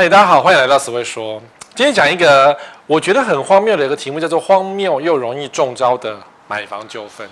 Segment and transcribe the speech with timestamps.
[0.00, 1.42] 嗨，大家好，欢迎来到 Sway 说。
[1.74, 2.56] 今天讲一个
[2.86, 6.16] 我觉得很荒谬的一个题目，叫做“荒谬又容易中招的
[6.46, 7.28] 买房纠纷”。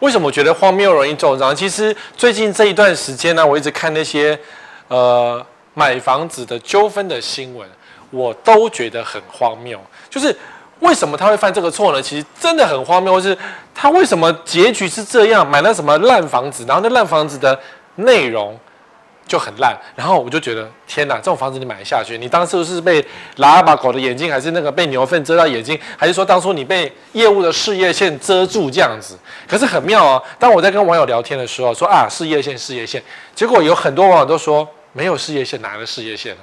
[0.00, 1.54] 为什么我觉得荒谬又容易中招？
[1.54, 4.38] 其实最近这一段时间呢，我一直看那些
[4.88, 5.42] 呃
[5.72, 7.66] 买房子的纠纷的新闻，
[8.10, 9.80] 我都觉得很荒谬。
[10.10, 10.36] 就是
[10.80, 12.02] 为什么他会犯这个错呢？
[12.02, 13.38] 其实真的很荒谬，就是
[13.74, 15.50] 他为什么结局是这样？
[15.50, 17.58] 买了什么烂房子，然后那烂房子的
[17.94, 18.60] 内容。
[19.30, 23.00] 就很烂，然后我就觉得天哪，这种房子你买下去，你当时是被
[23.36, 29.16] 喇叭狗的眼睛，还是那个被牛粪遮到眼睛，还是说当初你被业务的事业线遮住这样子？
[29.46, 33.00] 可是很妙哦，当我在跟网友聊天的时候，说啊事业线事业线，
[33.32, 36.40] 结果有很多网友都说没有事业线，哪来的事业线呢？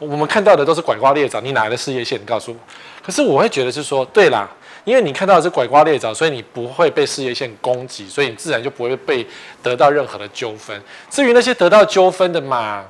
[0.00, 2.20] 我们看到的都是拐瓜裂枣，你哪来的事业线？
[2.20, 2.58] 你告诉我。
[3.06, 4.48] 可是我会觉得是说，对啦。
[4.86, 9.26] 因为你看到的是拐瓜裂枣，所以你不会被事业线攻击，所以你自然就不会被
[9.60, 10.80] 得到任何的纠纷。
[11.10, 12.84] 至于那些得到纠纷的嘛，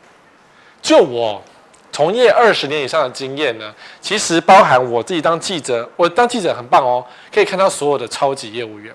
[0.80, 1.42] 就我
[1.92, 8.94] 从业二十年以上的经验呢，其实包含我自己当记者，我当记者很棒哦，可以看到所有的超级业务员，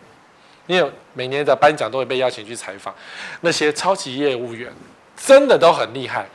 [0.66, 2.92] 因为每年的颁奖都会被邀请去采访，
[3.42, 4.74] 那些超级业务员
[5.16, 6.28] 真的都很厉害，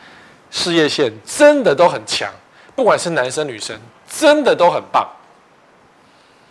[0.49, 2.33] 事业线真的都很强，
[2.77, 3.77] 不管是男生女生，
[4.09, 5.05] 真的都很棒。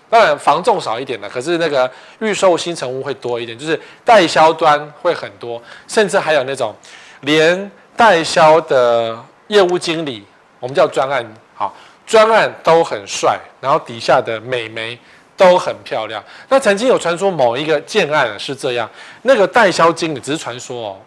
[0.09, 6.73] 当然，房仲少一点的，可是那个预售新成屋会多一点，就是代销端会很多，甚至还有那种
[7.21, 10.25] 连代销的业务经理，
[10.61, 14.97] 我们叫专案，好，专案都很帅，然后底下的美眉
[15.35, 16.23] 都很漂亮。
[16.47, 18.89] 那曾经有传说某一个建案是这样，
[19.23, 20.97] 那个代销经理只是传说哦，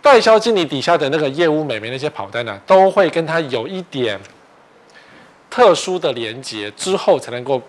[0.00, 4.18] 代销经理底下的那个业务美眉那些跑单呢，都会跟他有一点
[5.50, 7.60] 特殊的连接，之后才能够。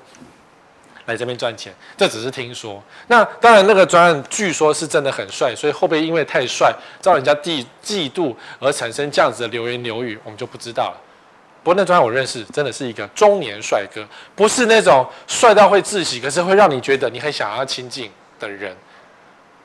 [1.09, 2.81] 来这边赚钱，这只是听说。
[3.07, 11.01] 那当然，那个专案据说是真的很帅，所以会不会因为太帅，遭人家嫉嫉妒而产生这样子的流言流语，我们就不知道了。
[11.61, 18.73] 不过那专案我认识，真的是一个中年帅哥，不是那种帅到会窒息，可是会让你觉得你很想要亲近的人，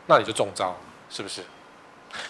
[0.07, 0.77] 那你就中招，
[1.09, 1.41] 是不是？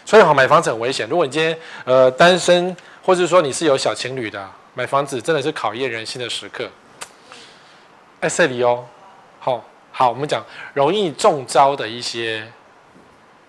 [0.05, 1.09] 所以好，买房子很危险。
[1.09, 6.69] 如果你今天呃单身，或者说你是有小情侣的，买房子真的是考验人心的时刻。
[8.21, 8.85] 哎，这里哦。
[9.45, 9.63] 好
[9.93, 12.43] 好，我们讲容易中招的一些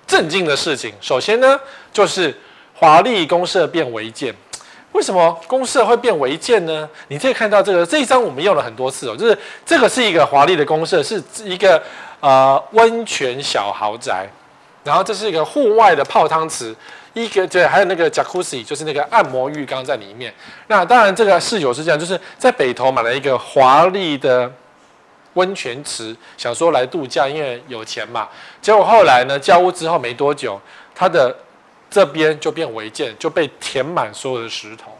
[0.06, 0.94] 震惊的事情。
[1.00, 1.57] 首先呢，
[1.94, 2.35] 就是
[2.73, 4.35] 华丽公社变违建。
[4.91, 6.89] 为什么公社会变违建呢？
[7.07, 11.81] 你可以看到这个这一张我们用了很多次哦，就是这个是一个华丽的公社，是一个
[12.19, 14.27] 呃温泉小豪宅，
[14.83, 16.75] 然后这是一个户外的泡汤池，
[17.13, 20.33] 一个对，还有那个 Jacuzzi，就是那个按摩浴缸在里面。
[20.67, 24.51] 那当然这个室友是这样，就是在北投买了一个华丽的。
[25.35, 28.28] 温泉池，想说来度假，因为有钱嘛。
[28.62, 30.59] 结果后来呢，交屋之后没多久，
[30.94, 31.34] 他的
[31.90, 34.91] 这边就变违建，就被填满所有的石头，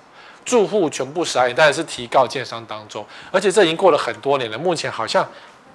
[0.46, 5.28] 住户全部傻眼，当然是提告建商当中，而且这已经过了很多年了，目前好像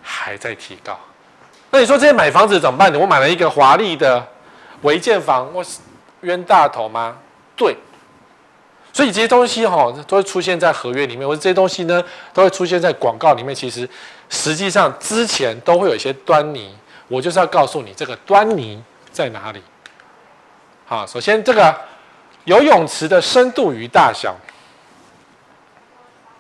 [0.03, 0.99] 还在提告。
[1.71, 2.99] 那你说这些买房子怎么办呢？
[2.99, 4.27] 我买了一个华丽的
[4.83, 5.65] 违建房，我
[6.23, 7.17] 冤大头吗？
[7.57, 7.77] 对。
[8.93, 12.03] 所以这些东西哈，都会出现在合约里面，或者这些东西呢，
[12.35, 13.55] 都会出现在广告里面。
[13.55, 13.89] 其实，
[14.31, 16.75] 实际上之前都会有一些端倪，
[17.09, 18.83] 我就是要告诉你这个端倪
[19.13, 19.63] 在哪里。
[20.87, 21.77] 好，首先这个
[22.45, 24.35] 游泳池的深度与大小，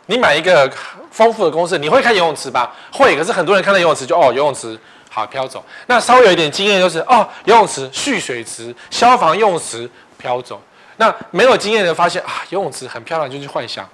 [0.06, 0.72] 你买一个
[1.10, 2.74] 丰富的公式，你会看游泳池吧？
[2.92, 4.78] 会，可是很多人看到游泳池就哦，游泳池
[5.10, 5.64] 好飘走。
[5.86, 10.60] 那稍微有一点经验就是哦，游泳池、蓄水池、消防用池飘走。
[10.96, 13.88] 那没有经验的发现啊，游泳池很漂亮，就去幻想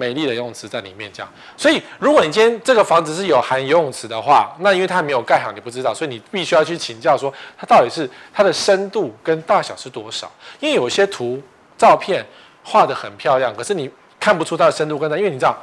[0.00, 1.30] 美丽的游泳池在里面这样。
[1.56, 10.30] 所以，如果你今天这个房子是有含游泳池的话，那因为它没有盖好，你不知道，所以你必须要去请教说它到底是它的深度跟大小是多少。
[10.58, 11.38] 因为有些图
[11.76, 12.24] 照片
[12.64, 15.54] 画得很漂亮，可是你看不出它的深度跟大，因为你知道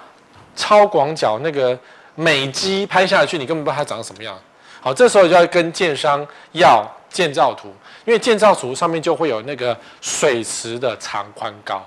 [0.55, 1.77] 超广角那个
[2.13, 4.37] 美肌拍下去，你根本不知道它长什么样。
[4.79, 7.73] 好，这时候就要跟建商要建造图。
[8.05, 11.83] 因为建造图上面就会有那个水池的长宽高，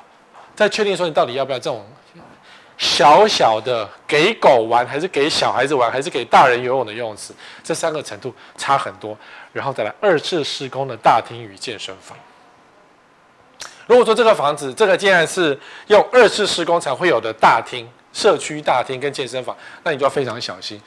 [0.54, 1.82] 再确定说你到底要不要这种
[2.80, 9.14] 小小的给狗玩，还是给小孩子玩，还是给大人游泳的游泳池，这三个程度差很多。
[9.52, 12.16] 然后再来二次施工的大厅与健身房。
[13.86, 19.54] 如果说这个房子这个建案是用二次施工才会有的大厅、社区大厅跟健身房，
[19.84, 20.80] 那你就要非常小心。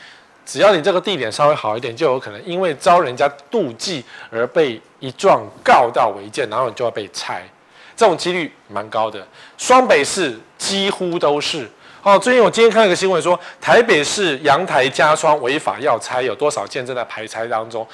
[0.47, 7.47] 只要你这个地点稍微好一点，就有可能因为遭人家妒忌而被一状告到违建，然后你就要被拆，
[7.95, 9.23] 这种几率蛮高的。
[9.59, 11.69] 双北市几乎都是。
[12.03, 17.87] 哦，最近我今天看了一个新闻说，台北市阳台加窗违法要拆，有多少件正在排拆当中？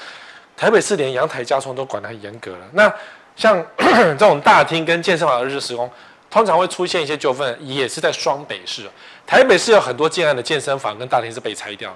[0.57, 2.67] 台北市连阳台加窗都管得很严格了。
[2.73, 2.91] 那
[3.35, 5.87] 像 这种大厅跟健身房的日式施工，
[6.27, 8.89] 通常会出现一些纠纷，也是在双北市。
[9.27, 11.95] 台北市有很多建案的健身房跟大厅是被拆掉，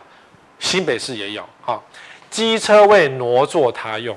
[0.59, 1.43] 新北市也有。
[1.65, 1.81] 哈，
[2.29, 4.15] 机车位挪作他用，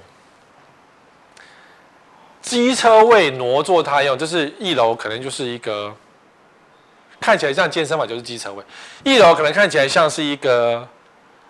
[2.43, 5.93] 机车位挪作他用，就是一楼可能就是一个
[7.27, 8.63] 看起来像健身房，就是机车位；
[9.03, 10.87] 一楼可能看起来像是一个。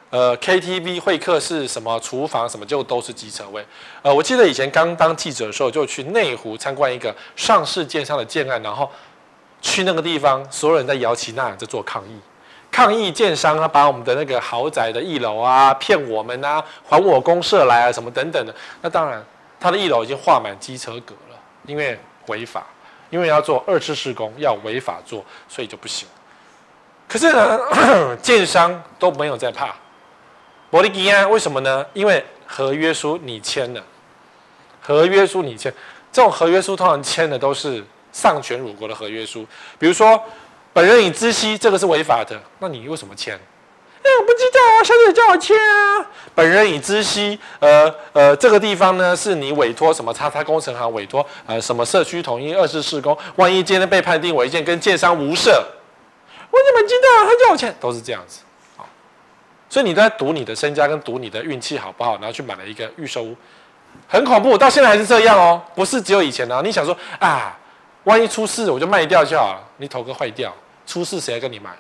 [0.09, 3.63] 呃，KTV 会客室什么厨房什么就都是机车位。
[4.03, 8.89] 呃，我记得以前刚当记者的时候，就去内湖参观一个上市建商的建案，然后
[9.61, 12.19] 去那个地方，所有人在摇旗呐喊，在做抗议，
[12.71, 18.55] 抗议建商啊，把我们的那个豪宅的一楼啊骗我们啊，还我公设来啊，什么等等的。
[18.81, 19.23] 那当然，
[19.59, 21.37] 他的一楼已经画满机车格了，
[21.67, 21.99] 因为
[22.29, 22.65] 违法，
[23.11, 26.07] 因为要做二次施工，要违法做，所以就不行。
[27.09, 27.59] 可是呢，
[28.23, 29.75] 建商都没有在怕。
[30.71, 31.87] 摩利基啊，为什么呢？
[31.93, 33.83] 因为合约书你签了，
[34.81, 35.73] 合约书你签，
[36.13, 39.47] 这种合约书通常签的都是丧权辱国的合约书。
[39.79, 40.21] 比如说，
[40.73, 43.39] 本人已知悉这个是违法的，那你为什么签？
[44.21, 46.07] 我不知道啊，小姐叫我签啊。
[46.35, 55.51] 本人已知悉，呃呃，这个地方呢是你委托什么叉叉工程行委托，呃，什么社区统一二次施工，万一今天被判定违建跟建商无涉，
[56.51, 57.25] 我怎么知道？
[57.25, 58.41] 他叫我签，都是这样子。
[59.69, 63.35] 所以你都在赌你的身家跟赌你的运气好不好，然后去买了一个预售屋，
[64.07, 66.61] 很恐怖，到现在还是这样哦，不是只有以前啊。
[66.63, 67.59] 你想说啊，
[68.05, 70.55] 万一出事我就卖掉就好了，你头壳坏掉，
[70.87, 71.71] 出事谁来跟你买？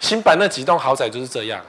[0.00, 1.60] 新版那几栋豪宅就是这样，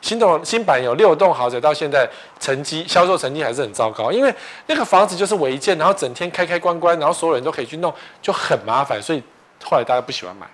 [0.00, 2.08] 新栋新版有六栋豪宅，到现在
[2.38, 4.34] 成绩销售成绩还是很糟糕，因为
[4.66, 9.22] 那个房子就是违建，然后整天开开关关，然后所有人都可以去弄，就很麻烦，所以
[9.64, 10.46] 后来大家不喜欢买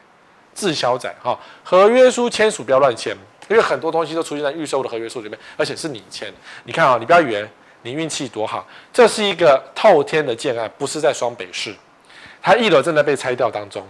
[0.54, 3.16] 滞销宅哈，合约书签署不要乱签。
[3.46, 6.32] 因为很多东西都出现在预售的合约书里面，而且是你签。
[6.62, 7.46] 你看啊，你不要以为
[7.82, 11.75] 你运气多好，这是一个透天的建案，不是在双北市，
[12.40, 13.86] 它一楼正在被拆掉当中。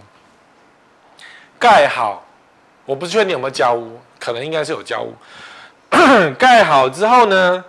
[1.57, 2.21] 盖好，
[2.85, 5.13] 我不确定你有没有交屋，可能应该是有交屋。
[6.37, 7.63] 盖好之后呢？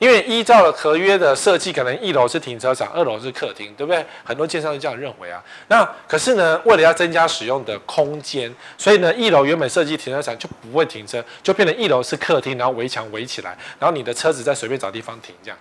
[0.00, 4.04] 因为依照了合约的设计，可能一楼是停车场，二楼是客厅，对不对？
[4.24, 5.42] 很多建商就这样认为啊。
[5.68, 15.56] 那可是呢，为了要增加使用的空间，所以呢，一楼原本设计停车场就不会停车，就变成一楼是客厅，然后围墙围起来，然后你的车子再随便找地方停，这样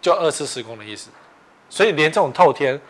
[0.00, 1.10] 就二次施工的意思。
[1.68, 2.80] 所以连这种透天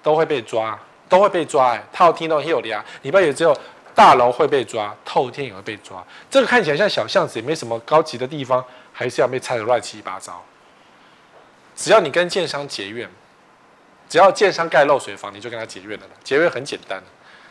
[0.00, 0.78] 都会被抓，
[1.08, 1.72] 都会被抓。
[1.72, 3.54] 哎，透天都有的啊，礼拜也只有
[3.96, 6.04] 大楼会被抓，透天也会被抓。
[6.30, 8.64] 这个看起来像小巷子，也没什么高级的地方。
[8.98, 10.42] 还是要被拆得乱七八糟。
[11.74, 13.06] 只要你跟建商结怨，
[14.08, 16.06] 只要建商盖漏水房，你就跟他结怨了。
[16.24, 16.98] 结怨很简单，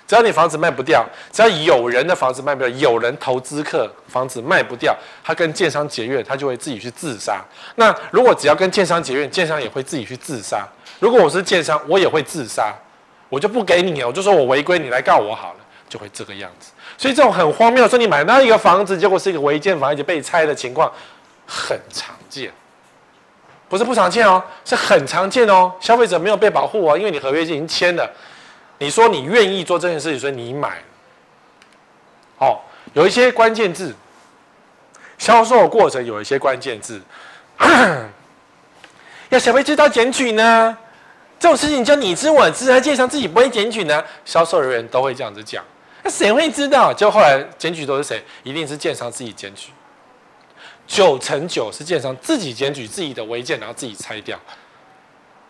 [0.08, 7.46] 只要你房子卖不掉，只要有人的房子卖不掉，有人投资客房子卖不掉，他跟建商结怨，他就会自己去自杀。
[7.76, 10.68] 那如果只要跟建商结怨，建商也会自己去自杀。
[11.00, 12.74] 如果我是建商，我也会自杀，
[13.30, 16.72] 我就不给你了，我就说我违规，你来告我好了，就会这个样子。
[16.98, 20.92] 所以这种很荒谬，说你买到一个房子，结果是一个违建房，而且被拆的情况。
[21.48, 22.52] 很常见，
[23.70, 25.72] 不是不常见哦，是很常见哦。
[25.80, 28.10] 消费者没有被保护哦，因为你合约已经签了。
[28.80, 30.82] 你说你愿意做这件事情，所以你买。
[32.40, 32.60] 哦，
[32.94, 33.94] 有一些关键字，
[35.20, 37.00] 销售过程有一些关键字，
[39.30, 40.76] 要谁会知道检举呢？
[41.38, 44.04] 这种事情叫你知我知，还介绍自己不会检举呢？
[44.26, 45.64] 销售人员都会这样子讲，
[46.10, 46.94] 谁会知道？
[46.94, 48.24] 就后来检举都是谁？
[48.44, 49.70] 一定是建商自己检举。
[50.88, 54.40] 九成九是建商自己检举自己的违建，然后自己拆掉。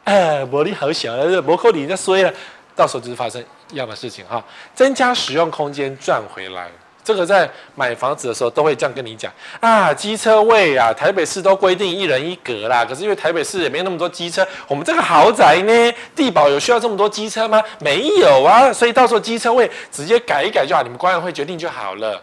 [0.05, 2.33] 哎，魔力好小，摩扣里就衰了，
[2.75, 4.43] 到时候就是发生一样的事情哈。
[4.74, 6.71] 增加使用空间赚回来，
[7.05, 9.93] 这个在买房子的时候都会这样跟你讲啊。
[9.93, 17.62] 机车位啊，台北市都规定一人一格啦，可是因为台北市也没有那么多机车，我们这个豪宅呢，地保有需要这么多机车吗？
[17.79, 22.19] 没有啊，所以到时候机车位直接改一改就好，你们管委会决定就好了。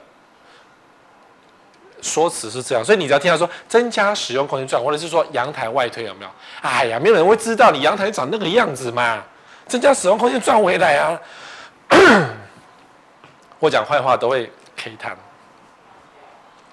[2.03, 6.31] 说辞是这样，所以你只要听到说增加使用空间赚，或者是说阳台外推有没有？
[6.61, 9.23] 哎呀，没有人会知道你阳台长那个样子嘛。
[9.69, 11.19] 增加使用空间赚回来啊！
[13.61, 15.17] 我讲坏话都会 K 他。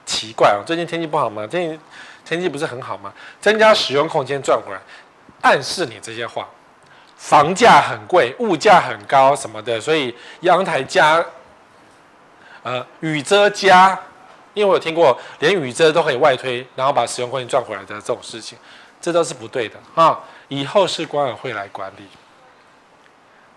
[0.05, 1.45] 奇怪哦，最近天气不好吗？
[1.47, 1.79] 天气
[2.25, 3.13] 天气不是很好吗？
[3.39, 4.79] 增加使用空间赚回来，
[5.41, 6.47] 暗示你这些话，
[7.15, 11.23] 房价很贵，物价很高什么的，所以阳台加，
[12.63, 13.97] 呃，雨遮加。
[14.55, 18.57] 因为我有听过，连雨遮都可以外推，然后把使用空间赚回来的这种事情，
[18.99, 20.19] 这都是不对的啊！
[20.47, 22.07] 以后是管委会来管理。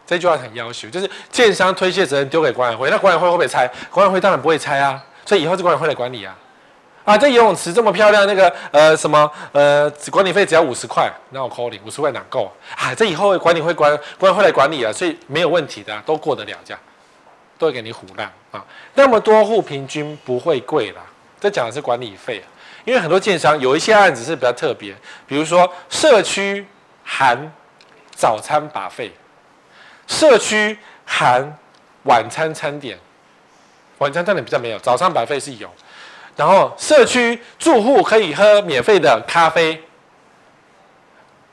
[0.06, 3.70] 这句话很要求，就是建商推卸责任丢给管委会，那管委会会不会拆？
[3.90, 6.36] 管委会当然不会拆啊，所以以后是管委会来管理啊。
[7.04, 12.94] 啊，这游泳池这么漂亮，那个呃什么呃管理费只要五十块，那我扣你五十块哪够啊？
[12.94, 16.80] 这以后管理会管管会来管理啊，所以没有问题的，都过得了这样，
[17.58, 18.64] 都会给你唬烂啊。
[18.94, 21.02] 那么多户平均不会贵啦，
[21.40, 22.46] 这讲的是管理费啊，
[22.84, 24.94] 因为很多建商有一些案子是比较特别，
[25.26, 26.64] 比如说社区
[27.02, 27.52] 含
[28.14, 29.12] 早餐把费
[30.12, 30.76] 社区
[31.06, 31.42] 含
[32.02, 32.98] 晚餐餐点，
[33.96, 35.68] 晚餐餐点比较没有，早餐白费是有。
[36.36, 39.82] 然后社区住户可以喝免费的咖啡、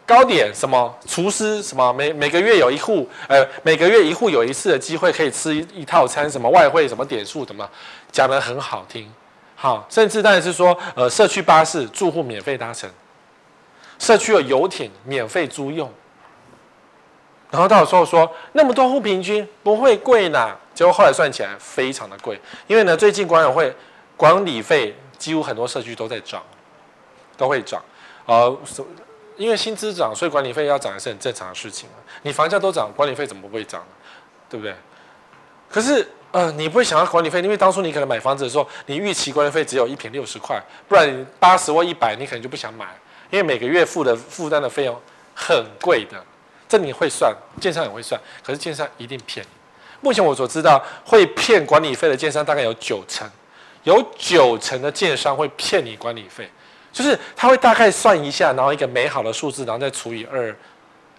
[0.06, 7.68] 糕点，什么厨师什么每每个月有一户，呃，每个月一户有一次的机会可以吃一一套餐，什么外汇什么点数，什么
[8.12, 9.10] 讲得很好听，
[9.56, 12.90] 好，甚至当然是说，呃，社区巴士住户免费搭乘，
[13.98, 15.92] 社区有游艇免费租用，
[17.52, 23.76] 然后到时候说那么多户平均不会贵呢，结果后来算起来非常的贵，因为呢最近管委会。
[24.20, 26.44] 管理费几乎很多社区都在涨，
[27.38, 27.82] 都会涨，
[28.26, 28.54] 呃，
[29.38, 31.88] 因为薪资涨，所以管理费要涨也是很正常的事情。
[32.24, 33.88] 你房价都涨，管理费怎么不会涨呢？
[34.50, 34.76] 对不对？
[35.70, 42.88] 可是，呃，你不会想要管理费，因为当初你可能买房子的时候，你预期管理费只有一平六十块，不然八十或一百，你可能就不想买，
[43.30, 45.02] 因为每个月付的负担的费用
[45.34, 46.22] 很贵的。
[46.70, 49.50] 这你会算，建商也会算，可是建商一定骗你。
[50.00, 53.30] 目前我所知道会骗管理费的建商大概有九成。
[53.84, 56.50] 有九成的建商会骗你管理费，
[56.92, 60.54] 就是他会大概算一下，然后一个美好的数字，然后再除以二，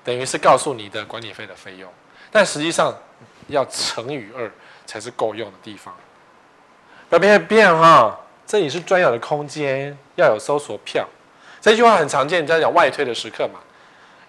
[0.04, 1.90] 等于是告诉你的管理费的费用。
[2.30, 2.94] 但实际上
[3.48, 4.48] 要乘以二
[4.84, 5.92] 才是够用的地方。
[7.08, 11.08] 不要变变哈，这里是专有的空间，要有搜索票。
[11.62, 13.58] 这句话很常见，你在讲外推的时刻嘛。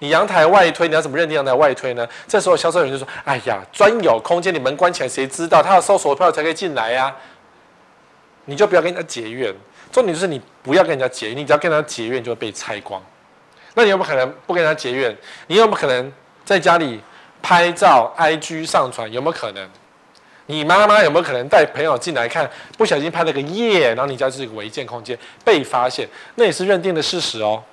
[0.01, 2.07] 你阳台外推，你要怎么认定阳台外推呢？
[2.27, 5.61] 这时候销售员就说：“哎呀，专有空间，你门关起来，谁知道？
[5.61, 7.15] 他要搜索票才可以进来呀、”
[8.45, 9.53] 你就不要跟人家结怨，
[9.91, 12.99] 重点就是你不要跟人家结怨，你只要跟人家结怨就会被拆光。
[13.75, 15.15] 那你有没有可能不跟人家结怨？
[15.45, 16.11] 你有没有可能
[16.43, 16.99] 在家里
[17.43, 19.09] 拍照、IG 上传？
[19.13, 19.69] 有没有可能？
[20.47, 25.15] 你妈妈有没有可能带朋友进来看，不小心拍了个耶，然后你家就是一个违建空间
[25.45, 26.07] 被发现？
[26.33, 27.63] 那也是认定的事实哦。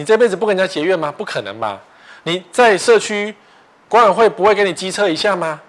[0.00, 1.12] 你这辈子不跟人家结怨吗？
[1.12, 1.78] 不可能吧？
[2.22, 3.34] 你在社区
[3.86, 5.60] 管委会不会给你机车一下吗？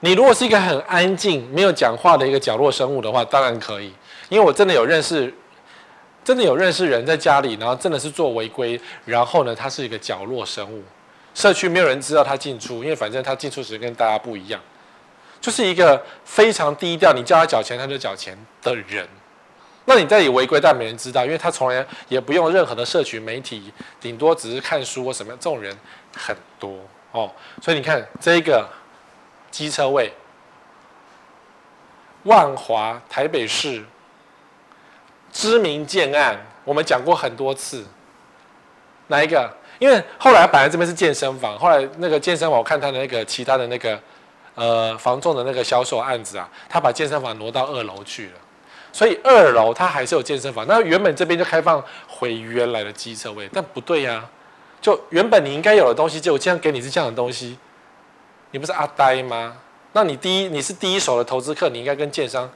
[0.00, 3.94] 你如果是一个很安静、没有讲话的一个角落生物的话，当然可以。
[4.28, 5.32] 因为我真的有认识，
[6.24, 10.82] 真的有认识人在家里，然后真的是做违规，然后呢，他是一个角落生物，
[11.32, 14.60] 社区没有人知道他进出，因为反正他进出时间跟大家不一样，
[15.40, 19.06] 就是一个非常低调，你叫他缴钱他就缴钱的人。
[19.84, 25.76] 那你在这里违规，但没人知道，因为他从来也不用任何的社群媒体，顶多只是看书或什么，这种人
[26.16, 26.78] 很多
[27.12, 27.30] 哦。
[27.60, 28.68] 所以你看这个。
[29.52, 30.10] 机车位，
[32.22, 33.84] 万华台北市
[35.30, 37.84] 知名建案，我们讲过很多次。
[39.08, 39.54] 哪一个？
[39.78, 44.00] 因为后来本来这边是健身房，后来那个健身房，我看他的那个其他的那个
[44.54, 48.38] 呃房仲的那个销售案子啊，他把健身房挪到二楼去了，
[48.92, 50.66] 所以二楼它还是有健身房。
[50.68, 54.24] 那原本这边就开放回原来的机车位，但不对呀、
[54.80, 57.56] 就原本你应该有的东西，就我这样给你是这样的东西。
[58.50, 59.56] 你不是阿呆吗？
[59.94, 62.50] 那你第一，你是第一手的投资客，你应该跟建商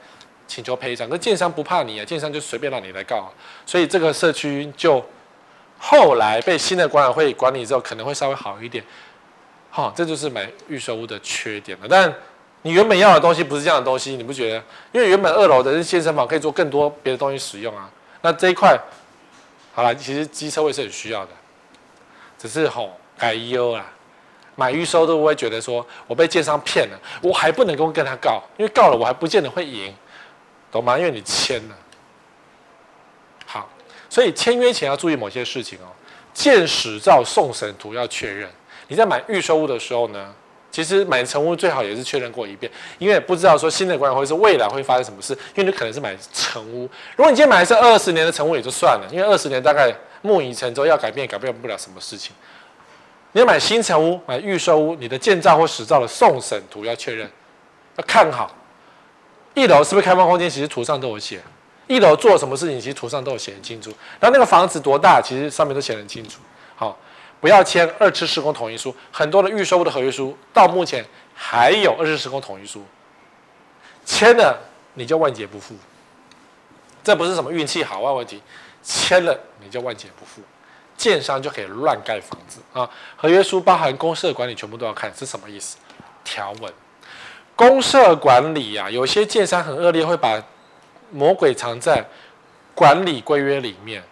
[0.47, 1.09] 请求赔偿。
[1.09, 3.31] 可建商不怕你啊，建商就随便让你来告。
[3.65, 5.03] 所以这个社区就
[5.79, 8.83] 后来被新的管委会管理之后，可能会稍微好一点。
[9.69, 11.87] 好，这就是买预售屋的缺点了。
[11.89, 12.13] 但
[12.67, 14.61] 你原本要的东西不是这样的东西，你不觉得？
[14.91, 17.89] 因为原本二楼的是健身房可以做更多别的东西使用啊。
[18.21, 18.77] 那这一块，
[19.73, 21.31] 好了，其实机车位是很需要的，
[22.37, 23.85] 只是吼改优啊。
[24.57, 29.95] 买预售都不会觉得说我被建商骗了，我还不能够跟他告，因为告了我还不见得会赢，
[30.69, 30.97] 懂吗？
[30.97, 31.75] 因为你签了。
[33.45, 33.69] 好，
[34.09, 35.87] 所以签约前要注意某些事情哦。
[36.33, 38.49] 建始照送审图要确认。
[38.89, 40.33] 你在买预售屋的时候呢，
[40.77, 46.87] 其实买成屋最好也是确认过一遍，因为不知道说新的管委会是未来会发生什么事，因为你可能是买成屋。
[47.15, 49.91] 如果你今天买的是二十年的成屋也就算了，因为二十年大概
[50.21, 52.31] 木已成舟，要改变改变不了什么事情。
[53.31, 57.27] 你要买新成屋、买预售屋，你的建造或使造的送审图要确认，
[57.95, 58.55] 要看好。
[59.55, 60.47] 一楼是不是开放空间？
[60.47, 61.41] 其实图上都有写。
[61.87, 63.89] 一楼做什么事情，其实图上都有写很清楚。
[64.19, 66.39] 然后那个房子多大，其实上面都写很清楚。
[66.75, 66.95] 好，
[67.39, 68.95] 不要签二次施工同意书。
[69.11, 72.83] 很多的预售的合约书到目前还有二次施工同意书，
[74.05, 74.59] 签了
[74.93, 75.75] 你就万劫不复。
[77.03, 78.41] 这不是什么运气好坏问题，
[78.83, 80.41] 签了你就万劫不复。
[80.97, 82.89] 建商就可以乱盖房子啊！
[83.15, 85.77] 合约书包含公社管理，全部都要看，是什么意思？
[86.23, 86.73] 条文，
[87.55, 90.41] 公社管理啊，有些建商很恶劣，会把
[91.11, 92.03] 魔鬼藏在
[92.73, 94.03] 管理规约里面。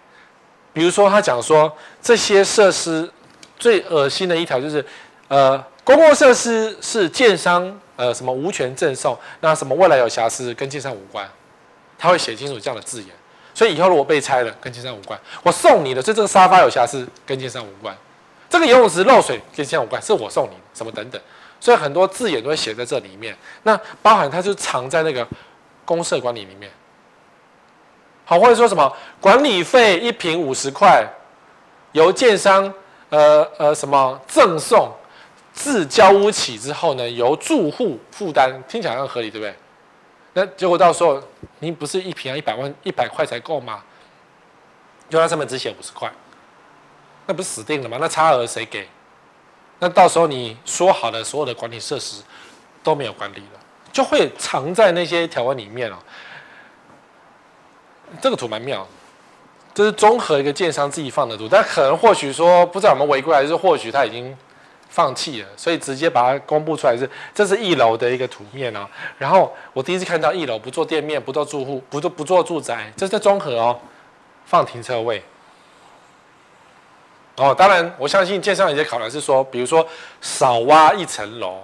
[0.76, 3.10] 比如说，他讲说这些设施
[3.58, 4.86] 最恶心的一条就是，
[5.30, 11.26] 呃，公共设施是建商呃什么无权赠送，那什么未来有瑕疵跟建商无关，
[11.98, 13.10] 他会写清楚这样的字眼。
[13.54, 15.18] 所以以后如果被拆了，跟建商无关。
[15.44, 17.96] 我送你的，所以这个沙发有瑕疵，跟建商无关。
[18.50, 21.22] 这个游泳池漏水，跟建商无关，是我送你什么等等。
[21.62, 23.34] 所以很多字眼都会写在这里面。
[23.64, 25.26] 那包含它就藏在那个
[25.86, 26.70] 公设管理里面。
[28.26, 28.92] 好，或者说什么
[29.22, 31.08] 管理费一瓶五十块，
[31.92, 32.74] 由建商
[33.10, 34.92] 呃呃什么赠送，
[35.54, 39.56] 自交屋起之后呢，由住户负担，听起来很合理，对不对？
[40.34, 41.22] 那结果到时候
[41.60, 43.84] 您不是一瓶要一百万一百块才够吗？
[45.08, 46.12] 就它上面只写五十块，
[47.28, 47.98] 那不是死定了吗？
[48.02, 48.88] 那差额谁给？
[49.78, 52.24] 那到时候你说好的所有的管理设施
[52.82, 53.60] 都没有管理了，
[53.92, 56.00] 就会藏在那些条文里面了。
[58.22, 58.88] 这个图蛮妙，
[59.74, 64.36] 这是综合一个建商自己放的图，但可能或许说不知道我们违规，还是或许他已经
[64.90, 68.88] 放弃了，所以直接把它公布出来是这是一楼的一个图面哦。
[69.18, 73.80] 然后我第一次看到一楼不做店面，不做住户，不做不做住宅，这是在综合哦，
[74.46, 75.22] 放停车位。
[77.36, 79.86] 哦，当然我相信建商有些考量是说，比如说
[80.22, 81.60] 少挖一层楼，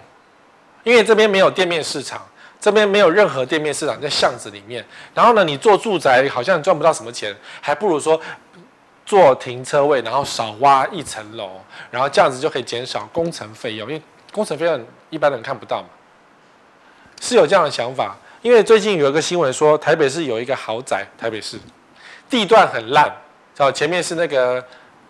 [0.83, 2.21] 因为这边没有店面市场。
[2.61, 4.85] 这边没有任何店面市场，在巷子里面。
[5.15, 8.21] 然后呢，你做住宅好像赚不到什么钱，还不如说
[9.03, 14.01] 做停车位，然后少挖一层楼，然后这样子就可以减少工程费用，因为
[14.31, 15.87] 工程费用一般人看不到嘛。
[17.19, 21.59] 是有这样的想法，因为最近有一个新闻说，台北市有一个豪宅，台北市
[22.29, 23.05] 地段很烂，
[23.57, 24.63] 然后前面是那个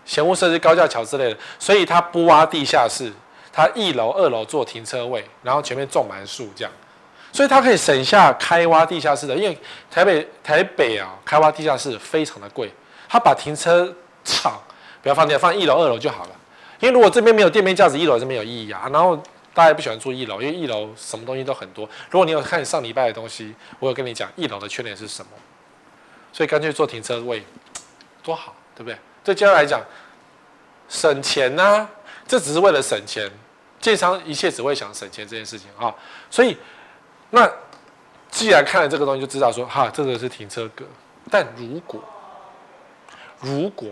[0.05, 3.11] 嫌恶设施高架桥之类的，所以他不挖地下室，
[3.51, 6.71] 他一楼、二楼做停车位，然后前面种满树这样。
[7.31, 9.57] 所以它可以省下开挖地下室的，因为
[9.89, 12.71] 台北台北啊，开挖地下室非常的贵。
[13.07, 14.57] 他把停车场
[15.01, 16.29] 不要放地下，放一楼、二楼就好了。
[16.79, 18.89] 因为如果这边没有店面价值，一楼是没有意义啊。
[18.91, 19.15] 然后
[19.53, 21.89] 大家也不喜欢住一楼，因为一楼什么东西都很多。
[22.09, 25.31] 如果你有看上礼拜的东西，我有跟你讲一楼的缺点是什么，
[26.31, 27.43] 所以干脆做停车位，
[28.23, 28.97] 多好，对不对？
[29.23, 29.81] 对家来讲，
[30.87, 31.89] 省钱呐、啊，
[32.27, 33.29] 这只是为了省钱。
[33.79, 35.93] 建商一切只会想省钱这件事情啊，
[36.29, 36.57] 所以。
[37.31, 37.51] 那
[38.29, 40.85] 既然看了这个东西，就知道说哈，这个是停车格。
[41.29, 42.01] 但如果
[43.39, 43.89] 如果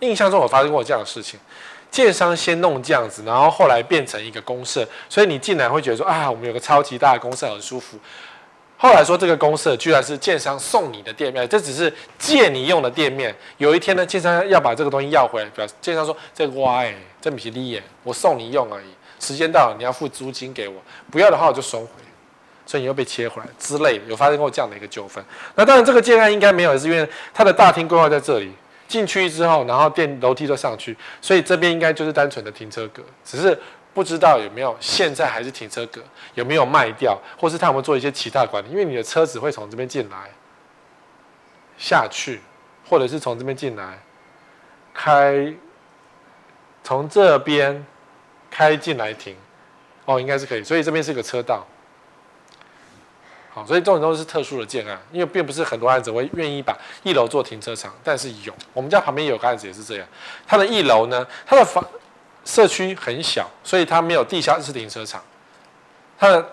[0.00, 1.40] 印象中有发生过这样的事情，
[1.90, 7.98] 建商先弄这样子，然后后来变成一个公社，所以你进来会觉得说啊，我们有个超级大的公社很舒服。
[8.76, 13.34] 后来说这个公社居然是建商送你的店面，这只是借你用的店面。
[13.56, 18.86] 有一天呢，建商要把这个东西要回来，表示建商说这个哇哎，这不是你耶，我送你用而已。
[19.18, 20.74] 时间到了，你要付租金给我，
[21.10, 21.88] 不要的话我就收回。
[22.66, 25.24] 所以你又被切回来之类，有发生过这样的一个纠纷。
[25.54, 28.52] 那当然，这个建案应该没有，是因为它的大厅规划在这里，
[28.88, 33.02] 进去之后，然后电楼梯都上去，所以这边应该就是单纯的停车格。
[33.24, 33.56] 只是
[33.94, 36.02] 不知道有没有现在还是停车格，
[36.34, 38.68] 有没有卖掉，或是他有没有做一些其他管理？
[38.68, 40.16] 因为你的车子会从这边进来、
[41.78, 42.40] 下去，
[42.88, 43.98] 或者是从这边进来、
[44.92, 45.54] 开，
[46.82, 47.86] 从这边
[48.50, 49.36] 开进来停。
[50.04, 50.62] 哦，应该是可以。
[50.62, 51.66] 所以这边是个车道。
[53.56, 60.06] 好，所以这种都是特殊的建案，因为并不是很多案子会愿意把一楼做停车场，但是有，我们家旁边有个案子也是这样。
[60.46, 61.82] 它的一楼呢，它的房
[62.44, 65.22] 社区很小，所以它没有地下室停车场，
[66.18, 66.46] 它的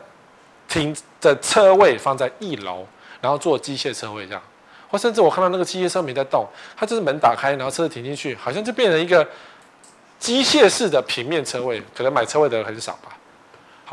[0.69, 2.87] 停的车位放在一楼，
[3.19, 4.41] 然后做机械车位这样，
[4.89, 9.27] 或甚至我看到那个机械车没在动，它就是门打开，然后车子停进去，好像就变成一个
[10.19, 13.17] 机械式的平面车位，可能买车位的人很少吧。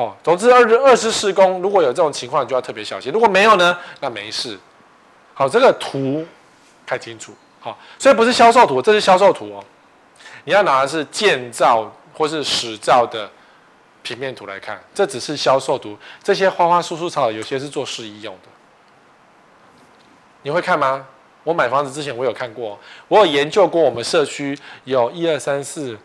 [0.00, 3.12] 好，总之二二次施工，如果有这种情况，你就要特别小心。
[3.12, 4.58] 如果没有呢，那没事。
[5.34, 6.26] 好，这个图
[6.86, 7.34] 看清楚。
[7.60, 9.62] 好，所以不是销售图，这是销售图哦。
[10.44, 13.30] 你要拿的是建造或是使照的
[14.02, 15.94] 平面图来看，这只是销售图。
[16.22, 18.48] 这些花花树树草有些是做示意用的。
[20.40, 21.06] 你会看吗？
[21.44, 23.82] 我买房子之前我有看过，我有研究过。
[23.82, 25.98] 我们社区有一二三四，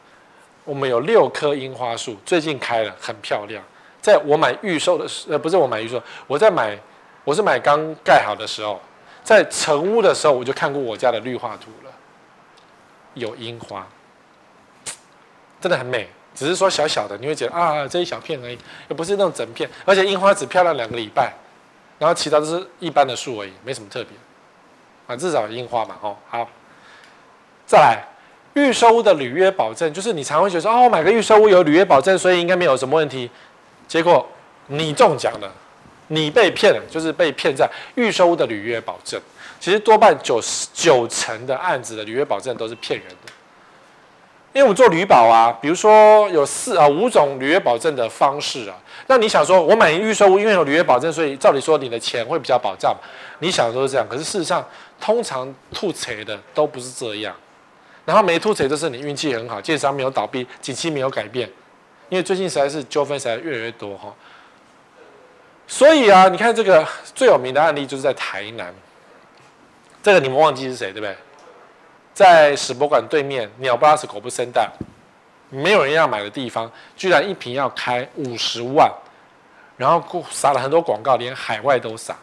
[0.65, 3.63] 我们有六棵樱花树，最近开了，很漂亮。
[4.05, 6.77] 在我买预售的时，呃，不是我买预售，我在买，
[7.23, 8.79] 我是买刚盖好的时候，
[9.23, 11.91] 在成屋的时候，我就看过我家的绿化图了，
[13.15, 13.87] 有樱花，
[15.59, 16.07] 真的很美。
[16.35, 18.55] 只是说小小的，你会觉得啊，这一小片而已，
[18.89, 21.33] 又不是那种整片，而且樱花只漂亮两个礼拜，
[21.97, 24.11] 然后其他都是一般的树而已，没什么特别。
[25.07, 26.47] 啊，至少有樱花嘛，哦，好，
[27.65, 28.05] 再来，
[28.53, 33.31] 预售屋的履约保证，就是你常会觉得，哦，我买个预售屋有履约保证，所以应该没有什么问题。
[33.87, 34.27] 结果
[34.67, 35.51] 你中奖了，
[36.07, 39.19] 你被骗了，就是被骗在预售屋的履约保证。
[39.59, 43.31] 其实多半九十九成的案子的履约保证都是骗人的。
[44.53, 48.75] 因为我们做履保啊，比如说有四啊五种履约保证的方式啊，
[49.07, 52.95] 那你想说，我买预售屋，因为有履约保证，所以照理说你的钱会比较保障。
[53.39, 54.65] 你想的都是这样，可是事实上，
[55.01, 57.35] 通常吐槽的都不是这样。
[58.05, 61.49] 然后没吐槽就是你运气很好，建商没有倒闭，景气没有改变。
[62.09, 64.13] 因为最近实在是纠纷实在越来越多哈。
[65.67, 68.73] 所以啊，你看这个最有名的案例就是在台南，
[70.03, 71.15] 这个你们忘记是谁对不对？
[72.13, 74.71] 在史博馆对面，鸟不拉屎，狗不生蛋，
[75.49, 78.89] 没有人要买的地方，居然一瓶要开五十万，
[79.75, 82.15] 然后撒了很多广告，连海外都撒，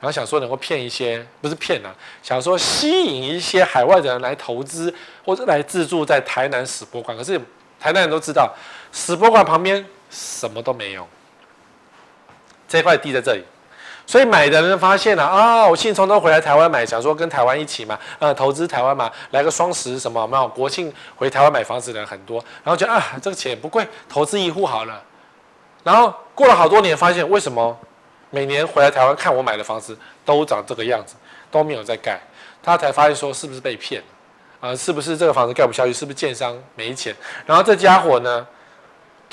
[0.00, 1.92] 然后想说能够骗一些，不是骗啊，
[2.22, 4.94] 想说吸引一些海外的人来投资
[5.24, 7.14] 或者来自住在台南史博馆。
[7.14, 7.38] 可是
[7.78, 8.50] 台南人都知道，
[8.94, 11.04] 史博馆旁边什么都没有，
[12.68, 13.42] 这块地在这里。
[14.06, 25.02] 所以买的人发现了啊，我信聪都回来台湾买，想说跟台湾一起嘛，呃，投资台湾嘛，来个双十什么，没有国庆回台湾买房子的人很多，然后觉得啊，这个钱不贵，投资一户好了。
[25.82, 27.76] 然后过了好多年，发现为什么
[28.30, 31.16] 每年回来台湾看我买的房子都长这个样子，
[31.50, 32.20] 都没有在盖，
[32.62, 34.00] 他才发现说是不是被骗
[34.60, 35.92] 啊、是不是这个房子盖不下去？
[35.92, 37.14] 是不是建商没钱？
[37.44, 38.46] 然后这家伙呢，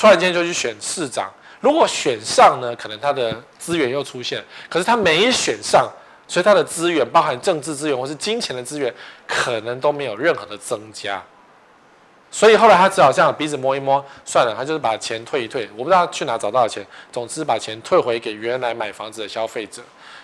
[0.02, 1.32] 突然间就去选市长。
[1.60, 5.88] 如果选上呢，可能他的资源又出现，可是他没选上，
[6.28, 8.92] 所以他的资源，包含政治资源或是金钱的资源，
[9.28, 11.22] 可能都没有任何的增加。
[12.32, 15.70] 所以后来他只好这样鼻子摸一摸，算了，他就是把钱退一退。
[15.78, 19.84] 我不知道他去哪找到的钱，总之把钱退回给原来买房子的消费者，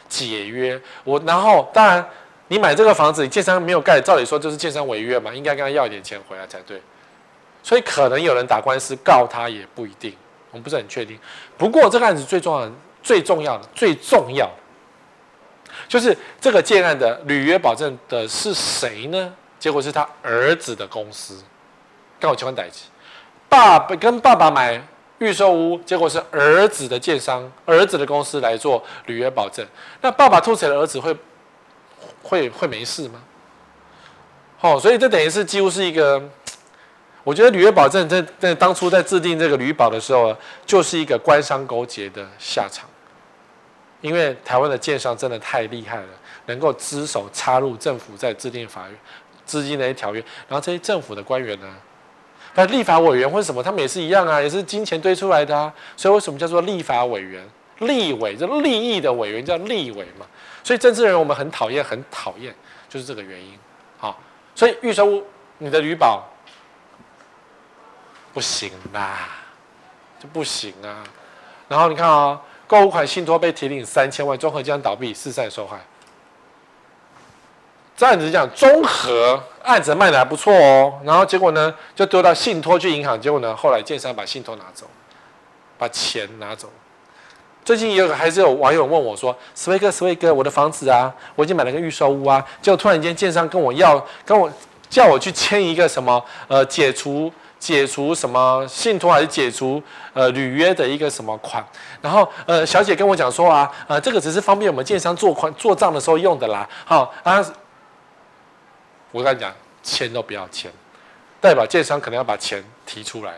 [0.09, 0.81] 解约。
[1.03, 2.03] 我然后当然
[2.47, 6.81] 你买这个房子，你建商没有盖，照理说就是建商违约嘛，应该跟他要一点钱回来才对。
[7.67, 10.15] 所以可能有人打官司告他也不一定。
[10.51, 11.19] 我们不是很确定，
[11.57, 12.71] 不过这个案子最重要、
[13.03, 14.53] 最重要的、最重要的，
[15.89, 19.33] 就是这个建案的履约保证的是谁呢？
[19.59, 21.43] 结果是他儿子的公司，
[22.17, 22.85] 刚好情况代志，
[23.49, 24.81] 爸爸跟爸爸买
[25.17, 29.67] 预售屋，结果是儿子的建商、儿子的公司来做履约保证。
[29.99, 31.13] 那爸爸吐血的儿子会
[32.23, 33.21] 会会没事吗？
[34.57, 36.23] 好，所以这等于是几乎是一个。
[37.27, 40.33] 我觉得履约保证在在当初在制定这个履保的时候，
[40.65, 42.87] 就是一个官商勾结的下场。
[43.99, 46.07] 因为台湾的建商真的太厉害了，
[46.45, 48.93] 能够只手插入政府在制定法律
[49.45, 51.67] 资金的一些条约，然后这些政府的官员呢，
[52.55, 55.73] 那立法委员或者什么，他们也是一样啊，也是金钱堆出来的啊。
[55.97, 57.45] 所以为什么叫做立法委员？
[57.79, 60.25] 立委这利益的委员叫立委嘛。
[60.63, 62.55] 所以政治人我们很讨厌，很讨厌，
[62.87, 63.59] 就是这个原因。
[63.97, 64.17] 好，
[64.55, 65.21] 所以预售屋
[65.57, 66.23] 你的旅保。
[68.37, 69.29] 不行啦，
[70.19, 71.01] 就不行啊。
[71.67, 75.79] 然后你看啊、哦，购物款信托被提领三千万，中和将倒闭，四散受害。
[77.95, 84.85] 这样子讲中和案子卖的还不错哦，然后结果呢，就丢到信托去银行，结果呢，后来建商把信托拿走，
[85.79, 86.69] 把钱拿走。
[87.65, 94.47] 最近也有还是有网友问我说：“史威哥，史威哥，我的房子啊，我已经买了个预售屋啊，结果突然间建商跟我要，跟我
[94.87, 99.81] 叫我去签一个什么呃解除。”解除什么信托还是解除
[100.13, 101.65] 呃履约的一个什么款？
[102.01, 106.69] 然后呃小姐跟我讲说啊，呃这个只是方便我们建商做款做账的时候用的啦。
[106.85, 107.43] 好啊，
[109.11, 110.71] 我跟你讲，签都不要签，
[111.41, 113.33] 代表建商可能要把钱提出来。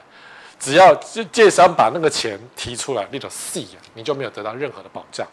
[0.59, 5.25] 只要就建商把那个钱提出来，你就死啊，你就没有得到任何的保障。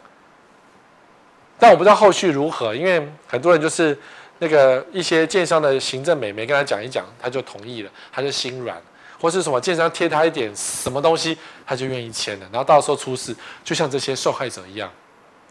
[1.58, 3.98] 但我不知道后续如何，因为很多人就是。
[4.38, 8.76] 那个一些建商的行政美眉跟他讲一讲，他就同意了，他就心软，
[9.20, 12.46] 或是什么建商贴他一点什么东西，他就愿意签了。
[12.52, 14.90] 然后到时候出事，就像这些受害者一样，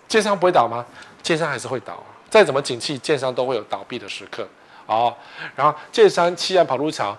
[0.08, 0.86] 建商不会倒吗？
[1.24, 2.06] 建商还是会倒啊！
[2.30, 4.48] 再怎么景气，建商都会有倒闭的时刻。
[4.86, 5.12] 哦，
[5.56, 7.18] 然后建商弃案跑路潮，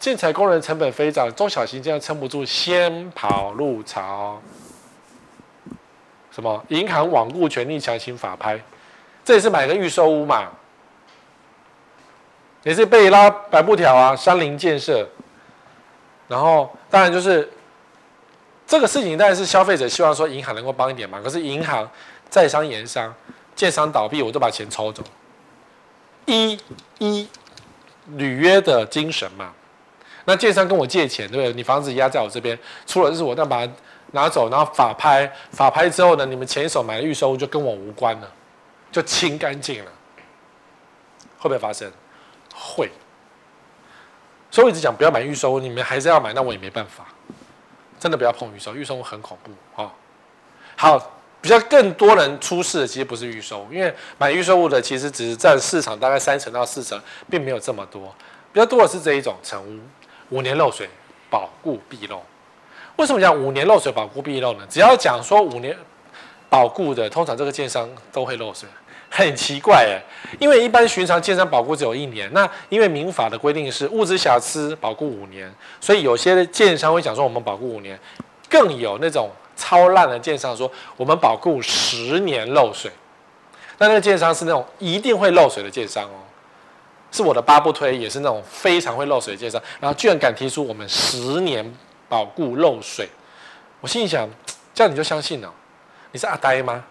[0.00, 4.42] 建材工人成本飞涨，中小型建商撑不住，先跑路潮。
[6.32, 6.64] 什么？
[6.70, 8.60] 银行罔顾权利强行法拍，
[9.24, 10.50] 这也是买个预售屋嘛？
[12.64, 15.06] 也是被拉白布条啊，山林建设，
[16.26, 17.48] 然后当然就是
[18.66, 21.20] 这个事情，当然是消费者希望说银行能够帮一点嘛。
[21.22, 21.88] 可是银行
[22.28, 23.14] 在商言商，
[23.54, 25.02] 建商倒闭，我就把钱抽走，
[26.24, 26.58] 一
[26.98, 27.28] 一
[28.16, 29.52] 履约的精神嘛。
[30.24, 31.52] 那建商跟我借钱，对不对？
[31.52, 33.72] 你房子压在我这边，出了事我再把它
[34.12, 38.32] 拿走，然后法拍，法拍之后呢，你们前一手买的预售屋就跟我无关了，
[38.90, 39.90] 就清干净了，
[41.36, 41.92] 会不会发生？
[42.54, 42.88] 会，
[44.50, 47.06] 所以我一直讲不要买预售，你们还是要买，那我也没办法，
[47.98, 49.50] 真的不要碰预售，预售很恐怖
[49.82, 49.90] 啊、哦。
[50.76, 58.14] 好，比较更多人出事的其实不是预售，因为买预售物的其实只是占市场大概三成到四成，并没有这么多。
[58.52, 59.60] 比较多的是这一种成
[60.30, 60.88] 屋，五年漏水
[61.28, 62.22] 保固必漏。
[62.96, 64.64] 为什么讲五年漏水保固必漏呢？
[64.70, 65.76] 只要讲说五年
[66.48, 68.68] 保固的，通常这个建商都会漏水，
[69.14, 70.02] 很奇怪哎。
[70.40, 77.96] 因为一般寻常建商保固只有一年，那因为民法的规定是物质瑕疵保固五年，所以有些建商会讲说我们保固五年，
[78.50, 82.90] 更有那种超烂的建商说我们保固十年漏水，
[83.78, 86.18] 那那个建商是那种一定会漏水的建商哦。
[87.12, 91.64] 是我的八不推，也是那种非常会漏水的建商，然后居然敢提出我们十年
[92.08, 93.08] 保固漏水，
[93.80, 94.28] 我心里想，
[94.74, 95.54] 这样你就相信了？
[96.10, 96.84] 你是阿呆吗？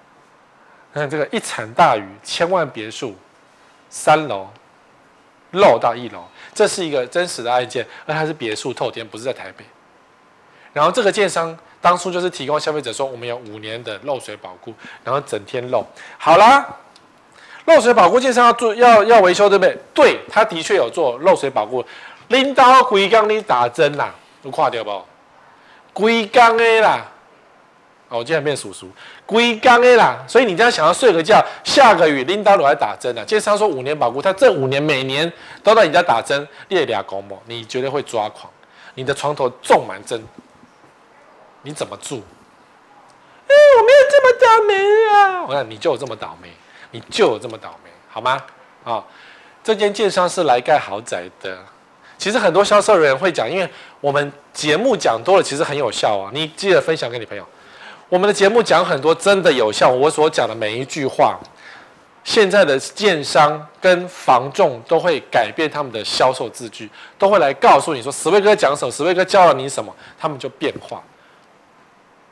[1.01, 3.15] 看这个一场大雨，千万别墅
[3.89, 4.47] 三楼
[5.51, 9.65] 漏到一楼，这是一个真实的案件，而它是别墅透天，不是在台北。
[10.71, 15.85] 然后这个建商当初就是提供消费者说，我们有五年的漏水保固，然后整天漏，
[16.17, 16.77] 好啦。
[17.65, 19.77] 漏水保固建商要做要要维修对不对？
[19.93, 21.81] 对，他的确有做漏水保固。
[22.27, 25.01] 领导规工你打针啦，都垮掉不？
[25.93, 27.05] 规工的啦，
[28.13, 28.87] 哦，我竟然变叔叔。
[29.25, 33.25] 龟缸的啦，所以你这样想要睡个觉，下个雨领导都来打针了。
[33.25, 35.31] 建商说五年保固，他这五年每年
[35.63, 38.47] 都在你家打针，列俩公母，你绝对会抓狂。
[38.93, 40.23] 你的床头种满针，
[41.63, 42.21] 你怎么住？
[43.47, 44.73] 哎，我没有这么倒霉
[45.11, 45.43] 啊！
[45.47, 46.49] 我看你就有这么倒霉。
[46.91, 48.33] 你就有这么倒霉，好吗？
[48.83, 49.03] 啊、哦，
[49.63, 51.57] 这间建商是来盖豪宅的。
[52.19, 53.67] 其实很多销售人员会讲，因为
[53.99, 56.29] 我们节目讲多了，其实很有效啊。
[56.31, 57.43] 你记得分享给你朋友。
[58.13, 59.89] 我们的节目讲很多，真的有效。
[59.89, 61.35] 我所讲的每一句话，
[62.23, 71.01] 现在的建商跟房仲都会改变他们的销售字句，都会来告诉你说，十位哥讲什么，十位哥教了你什么，他们就变化。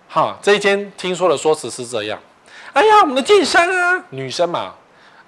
[0.08, 2.20] 好，这一间听说的说辞是这样。
[2.74, 4.76] 哎呀，我们的建商啊，女生嘛，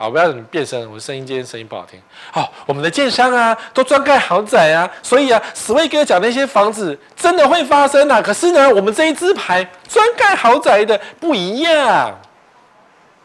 [0.03, 1.97] 啊，不要你变声，我的声音今天声音不好听。
[2.29, 8.21] 好、哦，我们的建商啊，都专盖豪宅啊，所以啊，史威哥讲那些房子真的会发生啊。
[8.21, 12.19] 可是呢，我们这一支牌专盖豪宅的不一样。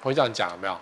[0.03, 0.77] 我会这样讲有没有？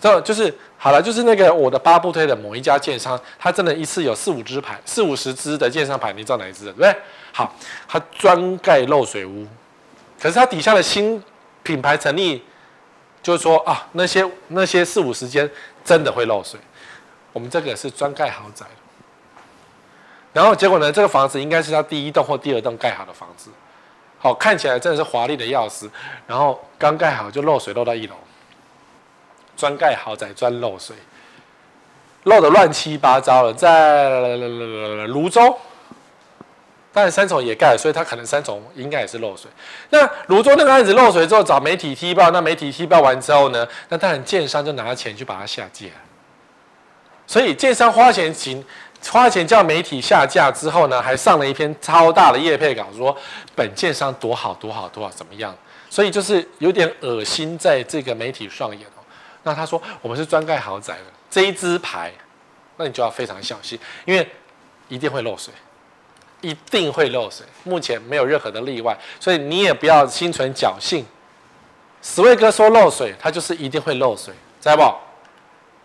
[0.00, 6.94] 这就是好了，就是那个我的八部推的某一家建商，他真的一次有四五支牌，四五十支的建商牌，你知道哪一支对不对？
[7.32, 7.52] 好，
[7.88, 9.44] 他专盖漏水屋，
[10.20, 11.20] 可是他底下的新。
[11.64, 12.42] 品牌成立，
[13.22, 15.48] 就是说啊，那些那些四五十间
[15.84, 16.58] 真的会漏水。
[17.32, 18.66] 我们这个是专盖豪宅，
[20.32, 23.48] 然后结果呢，这个房子应该是他第一栋或第二栋盖好的房子，
[24.18, 25.90] 好，看起来真的是华丽的要死。
[26.26, 28.14] 然后刚盖好就漏水漏到一楼，
[29.56, 30.94] 专盖豪宅专漏水，
[32.24, 34.36] 漏得乱七八糟了，在
[35.06, 35.56] 芦洲。
[36.92, 39.50] 当然三重也盖，所以它可能三重应该也是漏水。
[39.90, 45.86] 那芦洲那个案子漏水之后，找媒体踢爆，那媒体踢爆完之后呢，那当然建商就拿钱去把它下架。
[47.26, 48.62] 所以建商花钱请
[49.08, 53.16] 花钱叫媒体下架之后呢，还上了一篇超大的业配稿，说
[53.54, 55.56] 本建商多好多好多好怎么样？
[55.88, 59.02] 所以就是有点恶心，在这个媒体上演哦。
[59.44, 62.12] 那他说我们是专盖豪宅的这一支牌，
[62.76, 64.28] 那你就要非常小心，因为
[64.88, 65.52] 一定会漏水。
[66.42, 71.06] 一定会漏水，目前没有任何的例外，所以你也不要心存侥幸。
[72.02, 74.82] 史威哥说漏水，它就是一定会漏水，知道不？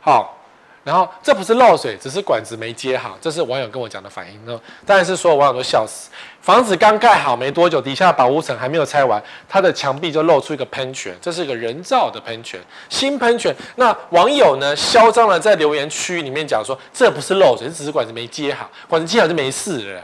[0.02, 0.36] 好，
[0.84, 4.46] 然后这不是漏水，只是管子没接好，这是网友跟我讲的反应。
[4.46, 6.10] 呢当然是所有网友都笑死。
[6.42, 13.56] 房子刚盖好没多久，底下保护层还没有拆完，它的墙壁就露出一个喷泉，这是一个人造的喷泉，新喷泉。
[13.76, 20.02] 那网友呢，嚣张的在留言区里面讲说，这不是漏水，只是管子没接好，管子接好就没事了。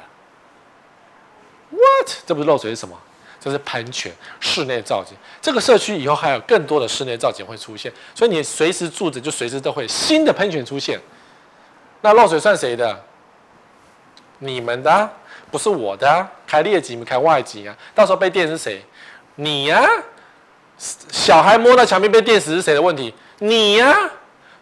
[1.84, 2.10] What？
[2.26, 2.98] 这不是漏水是什么？
[3.40, 5.18] 这是喷泉，室内造景。
[5.42, 10.98] 这个社区以后还有更多的室内造景会出现，所以你随时住着就随时都会新的喷泉出现。
[12.00, 13.04] 那漏水算谁的？
[14.40, 15.10] 你们的，
[15.52, 16.26] 不是我的。
[16.48, 17.76] 开劣级没开外级啊？
[17.94, 18.82] 到时候被电是谁？
[19.36, 19.86] 你呀。
[20.78, 23.14] 小孩摸到墙壁被电死是谁的问题？
[23.40, 24.10] 你呀。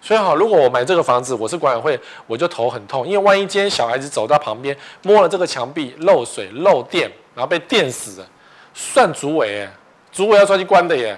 [0.02, 8.28] 所以好，如果我买这个房子，我是管委会，我就头很痛，因为万一今天小孩子走到旁边摸了这个墙壁漏水漏电，然后被电死了，
[8.74, 9.72] 算主委耶，
[10.12, 11.16] 主委要抓去关的耶。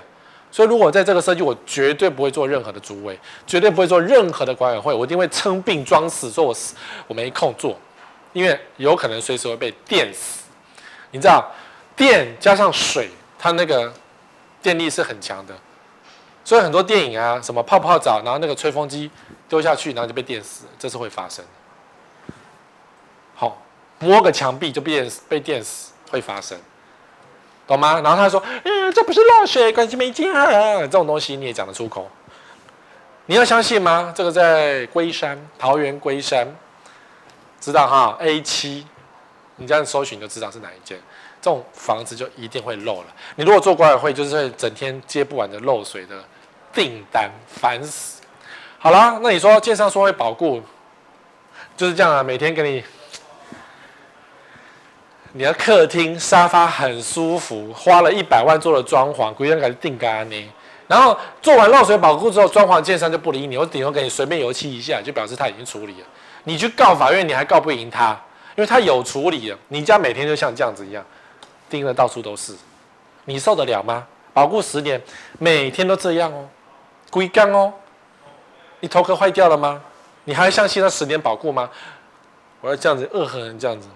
[0.51, 3.17] 所以如果在这个社区，我绝对不会做任何的主委，
[3.47, 6.75] 绝对不会做任何的管委会，我一定会称病装死，说我死
[7.07, 7.75] 我没空做，
[8.33, 10.43] 因为有可能随时会被电死。
[11.11, 11.49] 你知道，
[11.95, 13.91] 电加上水，它那个
[14.61, 15.55] 电力是很强的。
[16.43, 19.09] 所以很多电影啊，什么泡泡澡，然后那个吹风机
[19.47, 21.43] 丢下去，然后就被电死，这是会发生。
[23.35, 23.61] 好，
[23.99, 26.57] 摸个墙壁就被电死，被电死会发生。
[27.65, 28.01] 懂吗？
[28.01, 32.09] 然后他说，嗯，这不是漏水，关系没建好，这种东西你也讲得出口？
[33.27, 34.11] 你要相信吗？
[34.13, 36.45] 这个在龟山，桃园龟山，
[37.61, 38.85] 知道哈？A 七，
[39.55, 40.99] 你这样搜寻就知道是哪一间。
[41.41, 43.07] 这种房子就一定会漏了。
[43.35, 46.21] 你如果做管委会，就是会整天接不完的漏水的
[46.73, 48.21] 订单，烦死。
[48.79, 50.61] 好啦，那你说建商说会保固，
[51.77, 52.83] 就是这样啊，每天给你，
[55.31, 60.51] 你的客厅沙发很舒服，花了一百万做了装潢，规定给你定干呢。
[60.85, 66.07] 然后做完漏水保固之后，装潢建商就不理你，我顶多给你随便油漆一下，就表示他已经处理了。
[66.43, 68.11] 你去告法院，你还告不赢他，
[68.55, 69.57] 因为他有处理了。
[69.69, 71.03] 你家每天就像这样子一样，
[71.69, 72.53] 钉的到处都是，
[73.23, 74.05] 你受得了吗？
[74.33, 75.01] 保固十年，
[75.39, 76.49] 每天都这样哦，
[77.13, 77.71] 龟缸哦，
[78.79, 79.79] 你头壳坏掉了吗？
[80.23, 81.69] 你还相信那十年保固吗？
[82.59, 83.87] 我要这样子恶狠狠这样子，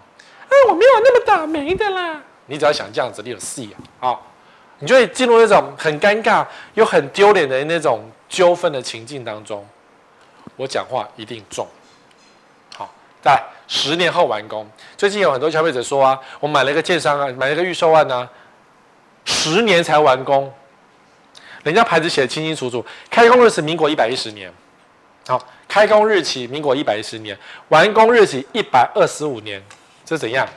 [0.47, 2.21] 哎，我没有那么倒霉的啦。
[2.45, 4.10] 你只要想这样子，你有戏啊！
[4.10, 4.27] 好。
[4.80, 9.67] 你就会进入那种很尴尬又很丢脸的那种纠纷的情境当中。
[10.56, 11.65] 我讲话一定重。
[12.75, 12.88] 好，
[13.19, 14.69] 在十年后完工。
[14.95, 18.30] 最近有很多消费者说啊，我买了一个建商啊，买了一个预售案啊，
[19.25, 20.53] 十年才完工。
[21.67, 24.49] 人家牌子写的清清楚楚，开工日是民国一百一十年。
[25.27, 29.62] 好，开工日期民国一百一十年，完工日期一百二十五年，
[30.06, 30.47] 这怎样？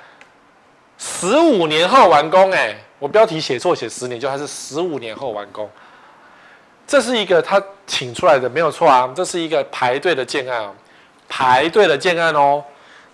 [0.96, 5.68] 十五年后完工哎、我标题写错，写十年，就还是十五年后完工。
[6.86, 9.12] 这是一个他请出来的，没有错啊。
[9.12, 10.72] 这是一个排队的建案，
[11.28, 12.62] 排队的建案哦。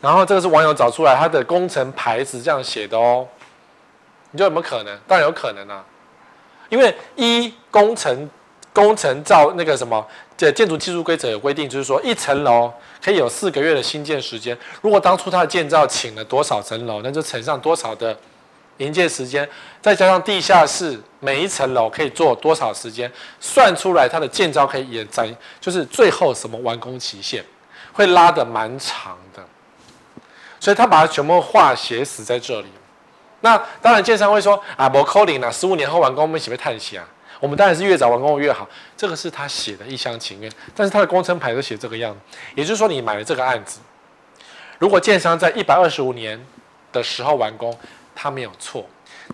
[0.02, 3.26] 然后这个是网友找出来，他的工程牌子这样写的哦。
[4.32, 4.98] 你觉得有没有可能？
[5.08, 5.82] 当然有可能啊，
[6.68, 8.28] 因为一工程
[8.72, 14.56] 工程造那个什么，这建筑技术规则有规定，就是说一层楼可以有四个月的新建时间。
[14.80, 18.16] 如果当初他的建造请了多少层楼，那就乘上多少的。
[18.78, 19.48] 营建时间，
[19.80, 27.42] 再加上地下室每一层楼可以做多少时间，算出来它的建造可以延展，就是最后什么完工期限
[27.94, 29.42] 会拉得蛮长的，
[30.60, 32.66] 所以他把它全部话写死在这里。
[33.46, 37.06] 那当然，建商会说啊，不扣零了，十五年后完工，我们岂不叹息啊？
[37.38, 43.78] 我们当然是越早完工越好，这个是他写的一厢情愿，但是他的工程牌都写这个样子，也就是说，你买了这个案子，
[44.80, 46.44] 如果建商在一百二十五年
[46.90, 47.72] 的时候完工。
[48.18, 48.82] 他没有错，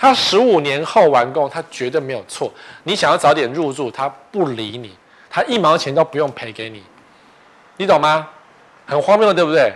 [0.00, 2.52] 他十五年后完工，他绝对没有错。
[2.82, 4.92] 你想要早点入住，他不理你，
[5.30, 6.82] 他一毛钱都不用赔给你，
[7.76, 8.28] 你懂吗？
[8.84, 9.72] 很荒谬，对不对？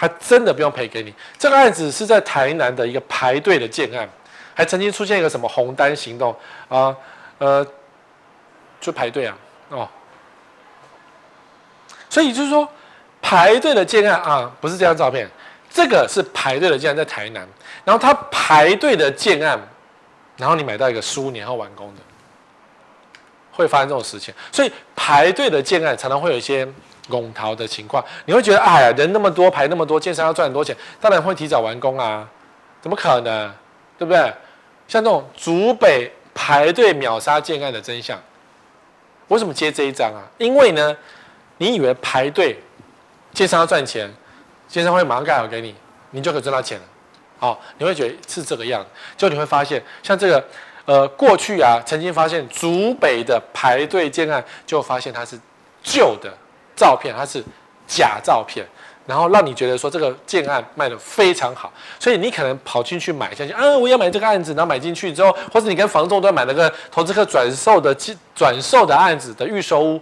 [0.00, 1.12] 他真的不用赔给你。
[1.38, 4.08] 这个案子是在台南的一个排队的建案，
[4.54, 6.34] 还曾经出现一个什么红单行动
[6.70, 6.96] 啊，
[7.36, 7.66] 呃，
[8.80, 9.36] 就排队啊，
[9.68, 9.86] 哦，
[12.08, 12.66] 所以就是说
[13.20, 15.28] 排队的建案啊，不是这张照片。
[15.68, 17.46] 这个是排队的建案，在台南，
[17.84, 19.60] 然后他排队的建案，
[20.38, 22.00] 然后你买到一个十五年后完工的，
[23.52, 24.32] 会发生这种事情。
[24.50, 26.66] 所以排队的建案常常会有一些
[27.10, 32.26] 拱逃的情况，你会觉得哎呀，人那么多，排那么多，建商要赚很多钱，当然会提早完工啊，
[32.80, 33.52] 怎么可能？
[33.98, 34.32] 对不对？
[34.88, 38.18] 像这种竹北排队秒杀建案的真相，
[39.28, 40.24] 为什么接这一张啊？
[40.38, 40.96] 因为呢，
[41.58, 42.58] 你以为排队
[43.34, 44.10] 建商要赚钱？
[44.66, 45.74] 建商会马上盖好给你，
[46.12, 46.84] 你就可以赚到钱了。
[47.38, 48.84] 好，你会觉得是这个样，
[49.16, 50.44] 就你会发现，像这个，
[50.84, 55.38] 呃，过去啊，曾经发现竹北的排队建案，就发现它是
[55.82, 56.32] 旧的
[56.80, 57.44] 照片，它是
[57.86, 58.64] 假照片，
[59.06, 67.94] 然后让你觉得说这个建案卖得非常好，所以你可能跑进去买下去，啊，我要买这个案子，然后买进去之后，或者你跟房仲都买了个投资客转售的
[68.34, 70.00] 转售的案子的预售屋，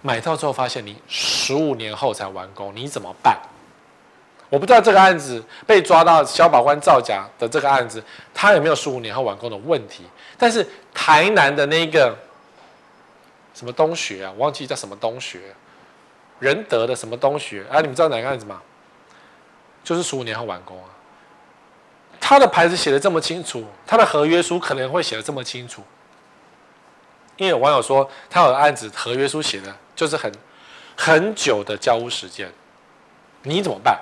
[0.00, 3.36] 买到之后发现你十五年后才完工，你怎么办？
[4.48, 8.00] 我不知道这个案子被抓到消保官造假的这个案子，
[8.32, 10.04] 他有没有十五年后完工的问题？
[10.38, 12.14] 但是台南的那个
[13.54, 15.40] 什么东学啊，我忘记叫什么东学，
[16.42, 17.80] 仁德的什么东学啊？
[17.80, 18.60] 你们知道哪个案子吗？
[19.84, 20.90] 就是十五年后完工啊。
[22.20, 25.84] 他的牌子写的这么清楚，他的合约书可能会写的这么清楚，
[27.36, 30.32] 因为有网友说他有案子合约书写的就是很
[30.96, 32.50] 很久的交屋时间，
[33.44, 33.96] 你怎么办？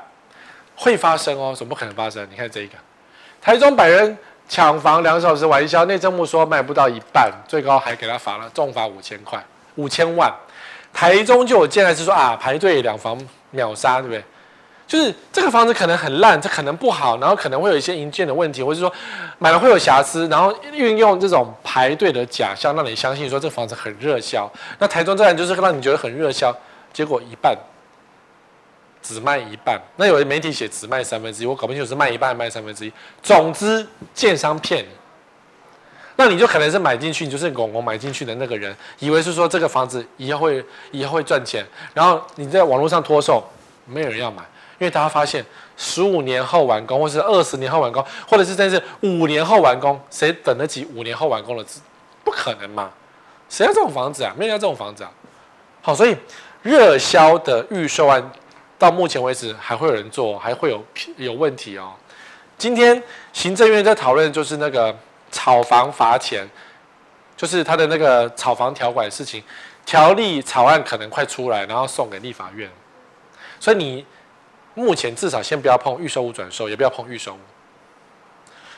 [0.75, 2.27] 会发生哦，怎么可能发生？
[2.31, 2.75] 你看这一个，
[3.39, 4.17] 台中百人
[4.49, 9.45] 抢房两小时完销，内政部说卖不到一半，最高还给他罚了重罚五千块，
[9.75, 10.35] 五千万。
[10.93, 13.18] 台中就有建案是说啊，排队两房
[13.51, 14.22] 秒杀，对不对？
[14.86, 18.93] 就是这个房子可能很烂，这可能不好，然后可能会有一些营建的问题，或者说
[19.38, 24.51] 买了会有瑕疵，然后运用这种排队的假象，让你相信说这房子很热销。
[24.78, 26.55] 那台中这样就是让你觉得很热销，
[26.93, 27.57] 结果一半。
[29.03, 32.93] 只卖一半，那有的媒体写只卖三分之一，我搞不清楚是卖一半还卖三分之一。
[33.22, 34.84] 总之，建商骗，
[36.21, 41.64] 那你就可能是买进去，你就是公公买进去的那个人，以为是说这个房子以后会以后会赚钱，
[41.95, 43.43] 然后你在网络上脱售，
[43.87, 44.43] 没有人要买，
[44.79, 45.43] 因为大家发现
[45.79, 51.64] 十五年后完工，或是二十年后完工，或者是真是五年后完工，谁等得起五年后完工的？
[52.23, 52.91] 不可能嘛？
[53.49, 54.35] 谁要这种房子啊？
[54.37, 55.11] 没人要这种房子啊！
[55.81, 56.14] 好，所以
[56.61, 58.31] 热销的预售案
[58.79, 60.85] 到目前为止还会有人做，还会有
[61.16, 61.95] 有问题哦。
[62.59, 63.03] 今天
[63.33, 64.95] 行政院在讨论就是那个
[65.31, 66.49] 炒房罚钱，
[67.37, 69.43] 就是他的那个炒房条款的事情，
[69.87, 72.70] 条例草案可能快出来，然后送给立法院。
[73.59, 74.07] 所以你
[74.74, 77.39] 目前至少先不要碰预售屋转售，也不要碰预售屋。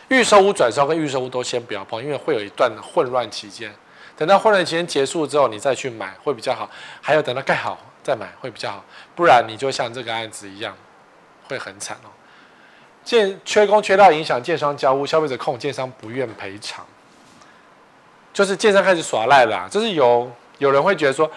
[0.08, 3.72] 预售屋转售跟预售屋都先不要碰，因为会有一段混乱期间。
[4.16, 6.68] 等到混乱期间结束之后，你再去买会比较好。
[7.00, 8.84] 还有等到盖好再买会比较好，
[9.16, 10.76] 不然你就像这个案子一样，
[11.48, 12.10] 会很惨哦。
[13.04, 16.84] 建缺工缺料影响建商交屋，消费者控建商不愿赔偿，
[18.32, 19.66] 就是建商开始耍赖啦。
[19.70, 21.30] 就是有有人会觉得说，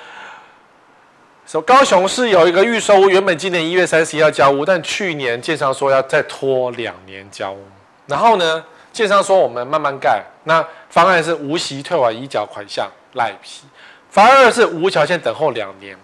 [1.48, 7.66] 说高雄市有一个预售屋，原本今年一月三十一要交屋，但去年建商说要再拖两年交屋。
[8.06, 8.64] 然后呢，
[8.94, 13.64] 建商说我们慢慢盖，那方案是无息退还已缴款项赖皮，
[14.12, 15.98] 方案二是无条件等候两年，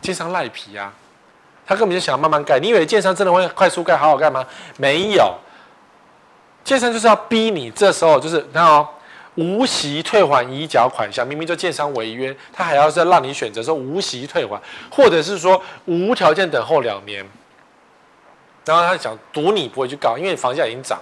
[0.00, 0.92] 建商赖皮啊。
[1.66, 4.46] 他根本就想慢慢盖，你以为建商真的会快速盖好好盖吗？
[4.76, 5.34] 没有，
[6.62, 8.88] 建商就是要逼你，这时候就是看哦
[9.34, 14.58] 无息退还已缴款项，明明就建商违约，他还要再让你选择说无息退还，
[14.90, 17.22] 或者是说无条件等候两年，
[18.64, 20.98] 然后他想赌你不会去告，因为房价已经涨。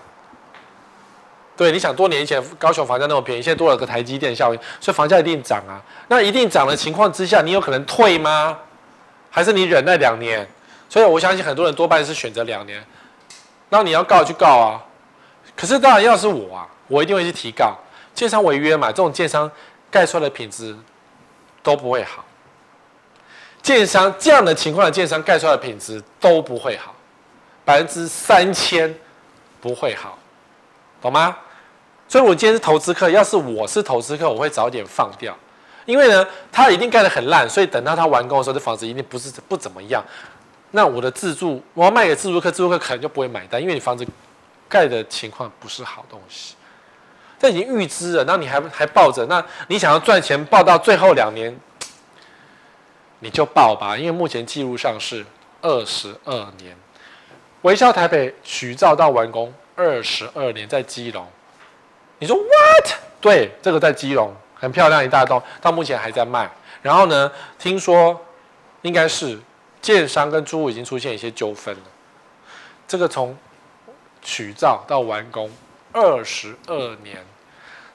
[1.57, 5.79] 对，你想多年前高雄房价那么便宜，现在多了个台积电效应，所以房价一定涨啊。
[6.09, 8.59] 那一定涨的情况之下，你有可能退吗？
[9.35, 10.49] 还是你忍耐两年？
[10.89, 12.80] 所以我相信很多人多半是选择两年。
[13.68, 14.80] 那你要告就告啊。
[15.57, 17.76] 可是当然要是我啊，我一定会去提告。
[18.14, 19.51] 建商违约嘛，这种建商
[19.91, 20.76] 盖出来的品质
[21.64, 22.24] 都不会好。
[23.61, 26.95] 建商这样的情况的建商盖出来的品质都不会好，
[27.64, 28.95] 百分之三千
[29.61, 30.16] 不会好，
[31.03, 31.37] 懂吗？
[32.07, 35.37] 所以我今天是投资客，要是我是投资客，我会早点放掉。
[35.85, 40.03] 因为呢，它一定盖得很烂，所以等到它完工的时候，这房子一定不是不怎么样。
[40.70, 44.07] 那我的自住，我要卖给自住客，自住客可能就不会买单，因为你房子
[44.68, 46.55] 盖的情况不是好东西。
[47.39, 49.26] 这已经预支了，那你还还抱着？
[49.26, 51.55] 那你想要赚钱，抱到最后两年，
[53.20, 53.97] 你就抱吧。
[53.97, 55.24] 因为目前记录上是
[55.61, 56.74] 二十二年，
[57.62, 61.26] 微笑台北取照到完工二十二年，在基隆。
[62.18, 62.93] 你说 what？
[63.20, 64.35] 对，这个在基隆。
[64.65, 66.51] 很漂亮一大栋，到目前还在卖。
[66.83, 68.21] 然后呢，听说
[68.83, 69.39] 应该是
[69.81, 71.83] 建商跟租户已经出现一些纠纷了。
[72.89, 73.37] 这个从
[74.21, 75.51] 取照到完工
[75.93, 77.23] 二十二年，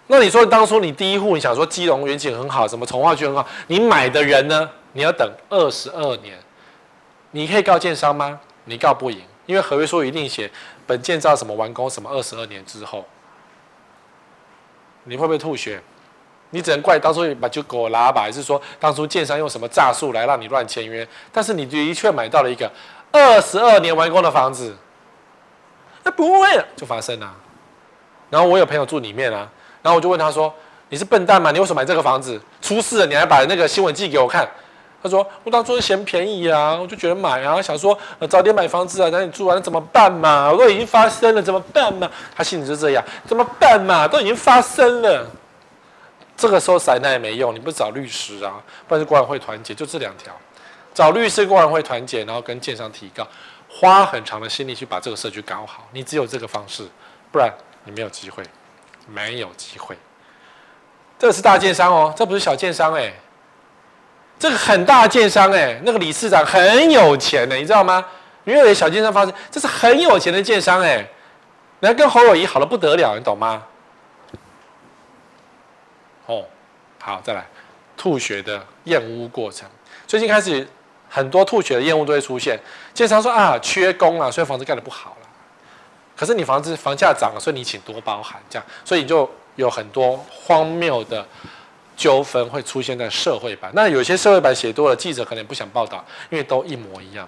[0.07, 4.69] 那你说当初你第一户你想说基隆远景很好，什么从化区很好，你买的人呢？
[4.93, 6.37] 你要等二十二年，
[7.31, 8.39] 你可以告建商吗？
[8.65, 10.49] 你告不赢，因为合约书一定写
[10.87, 13.05] 本建造什么完工什么二十二年之后，
[15.03, 15.81] 你会不会吐血？
[16.51, 21.07] 你只能怪当初把就给我拉吧，还是说当初建商用什么诈术来让你乱签约？
[21.31, 22.71] 但是你的确买到了一个
[23.11, 24.75] 二十二年完工的房子，
[26.03, 27.31] 那不会了就发生了。
[28.29, 29.47] 然后我有朋友住里面啊，
[29.81, 30.53] 然后我就问他说
[30.89, 31.51] ：“你是笨蛋吗？
[31.51, 32.39] 你为什么买这个房子？
[32.61, 34.47] 出事了你还把那个新闻寄给我看？”
[35.01, 37.97] 他说：“我当初是嫌便宜啊，我就觉得买啊，想说
[38.29, 40.51] 早点买房子啊，等你住完了怎么办嘛？
[40.51, 44.07] 我都已经发生了怎么办嘛？”他心里就这样，怎么办嘛？
[44.07, 45.25] 都已经发生了。
[46.39, 50.33] 这个时候塞那也没用，你不找律师啊，不然是管委会团结，就这两条，
[50.93, 53.27] 找律师、管委会团结，然后跟建商提告，
[53.67, 55.85] 花很长的心力去把这个社区搞好。
[55.91, 56.87] 你只有这个方式，
[57.29, 58.41] 不然你没有机会，
[59.05, 59.97] 没有机会。
[61.17, 63.11] 这是大建商哦，这不是小建商哎，
[64.39, 68.05] 这个很大建商哎，那个理事长很有钱的，你知道吗？
[68.45, 71.05] 因为小建商发生，这是很有钱的建商哎，
[71.81, 73.61] 人家跟侯友谊好的不得了，你懂吗？
[76.25, 76.45] 哦，
[77.09, 77.43] 好，再来
[77.97, 79.67] 吐血的验屋过程。
[80.05, 80.67] 最近开始
[81.09, 82.59] 很多吐血的验屋都会出现。
[82.93, 85.27] 经常说啊，缺工啊，所以房子盖得不好了。
[86.15, 91.25] 可是你房子房价涨了，所以你请多包涵这样，所以你就有很多荒谬的
[91.97, 93.71] 纠纷会出现在社会版。
[93.73, 97.27] 那有些社会版写多了，记者可能也不想报道，因为都一模一样。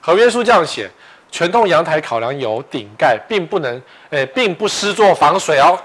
[0.00, 0.88] 合约书这样写：
[1.32, 5.76] 全栋阳台考量有顶盖，并不能，诶，并不施作防水哦。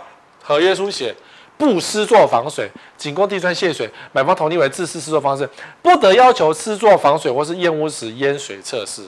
[0.44, 1.16] 合约书写。
[1.58, 3.90] 不施作防水，仅供地砖泄水。
[4.12, 5.50] 买方同意为自适施作方式，
[5.82, 9.04] 不得要求施作防水或是验屋时淹水测试。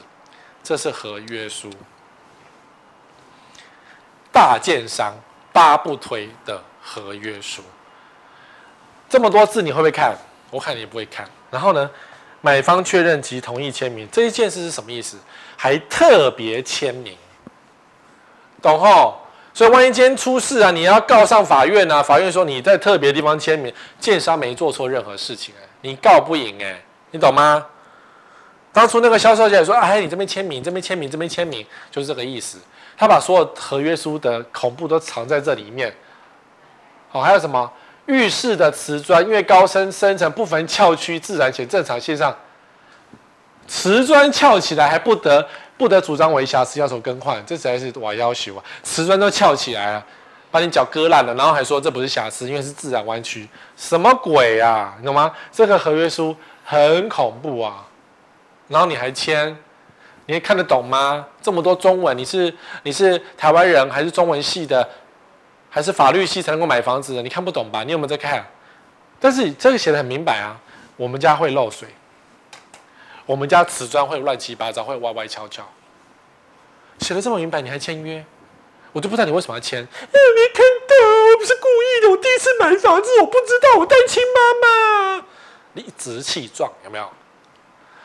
[0.63, 1.69] 这是合约书。
[4.31, 5.13] 大建商
[5.53, 7.61] 八不推的合约书。
[9.07, 10.15] 这么多字你会不会看？
[10.51, 11.27] 我看你也不会看。
[11.51, 11.89] 然后呢，
[12.41, 15.17] 买方确认及同意签名这一件事是什么意思？
[15.57, 17.17] 还特别签名，
[18.61, 19.19] 懂吼？
[19.55, 27.65] 所以万一今天出事啊，你要告上法院啊，法院说你在特别地方签名，建商没做错任何事情，哎，你告不赢，哎，你懂吗？
[28.73, 32.59] 当初那个销售小姐说：“哎，你这边签名，这边签名，这边签名，就是这个意思。”
[32.97, 35.95] 他把所有合约书的恐怖都藏在这里面。
[37.07, 37.71] 好，还有什么？
[38.07, 42.35] 浴室的瓷砖因为高深深层不分翘曲，自然且正常现象，
[43.65, 45.47] 瓷砖翘起来还不得
[45.77, 48.63] 不得主张为瑕疵，要求更换，这实在是我要求啊！
[48.81, 50.05] 瓷砖都翘起来了，
[50.49, 54.95] 把你脚割烂了，然后还说这不是瑕疵，因为是自然弯曲，什么鬼啊？
[54.99, 55.31] 你懂吗？
[55.51, 57.85] 这个合约书很恐怖啊！
[58.67, 59.55] 然后你还签，
[60.27, 61.25] 你还看得懂吗？
[61.41, 62.53] 这么多中文，你是
[62.83, 64.87] 你是台湾人还是中文系的，
[65.69, 67.21] 还是法律系才能够买房子的？
[67.21, 67.83] 你看不懂吧？
[67.83, 68.45] 你有没有在看？
[69.19, 70.57] 但是这个写得很明白啊，
[70.95, 71.89] 我们家会漏水，
[73.25, 75.63] 我们家瓷砖会乱七八糟，会歪歪翘翘，
[76.99, 78.23] 写的这么明白，你还签约？
[78.91, 79.81] 我就不知道你为什么要签。
[79.81, 80.95] 你没看到，
[81.33, 85.25] 我不是故意的，我第一次买房子，我不知道，我单亲妈妈，
[85.73, 87.09] 理直气壮，有没有？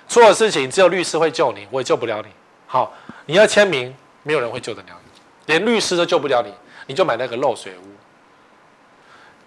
[0.09, 2.29] 出了事情只有律师会救你，我也救不了你。
[2.67, 2.93] 好，
[3.27, 3.95] 你要签名，
[4.25, 6.53] 没有人会救得了你，连律师都救不了你，
[6.87, 7.85] 你就买那个漏水屋。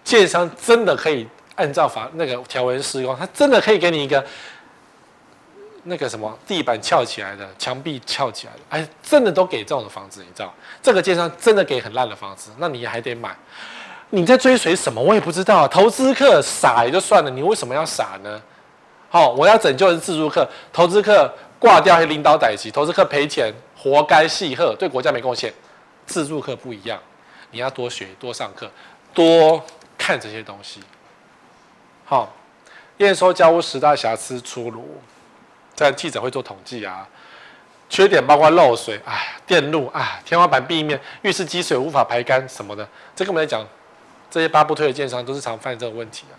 [0.02, 4.24] 建商真的可以按照法那个条文施工，他真的可以给你一个
[5.84, 10.52] 那个什么地板翘起来的，墙壁翘起来的，哎，真的都给这种的房子，你知道？
[10.82, 13.36] 这个街上真的给很烂的房子，那你还得买？
[14.10, 15.00] 你在追随什么？
[15.00, 15.66] 我也不知道。
[15.68, 18.40] 投资客傻也就算了，你为什么要傻呢？
[19.10, 25.52] 好，我要拯救的是自助客，投资客挂掉还领导逮起，投资客赔钱，活该戏贺，对国家没贡献。
[26.06, 27.00] 自助客不一样，
[27.50, 28.70] 你要多学，多上课，
[29.12, 29.64] 多
[29.96, 30.80] 看这些东西。
[32.04, 32.32] 好，
[32.98, 35.00] 验收交屋十大瑕疵出炉，
[35.74, 37.06] 在记者会做统计啊，
[37.88, 43.66] 缺点包括漏水，哎，电路啊，天花板壁面，浴室积水无法排干什么的，这个我们来讲，
[44.30, 46.34] 这些八不推的建商都是常犯这个问题啊。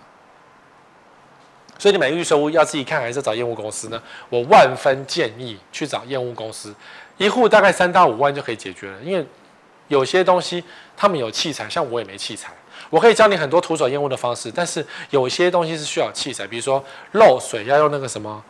[1.78, 4.02] 所以你买预售屋要自己看还是找验屋公司呢？
[4.30, 6.74] 我万分建议去找验屋公司，
[7.18, 9.00] 一户大概三到五万就可以解决了。
[9.02, 9.28] 因为
[9.90, 10.64] 有些东西
[10.96, 12.54] 他们有器材，像我也没器材，
[12.90, 14.50] 我可以教你很多徒手验屋的方式。
[14.50, 16.82] 但是有些东西是需要器材，比如说
[17.12, 18.42] 漏水要用那个什么，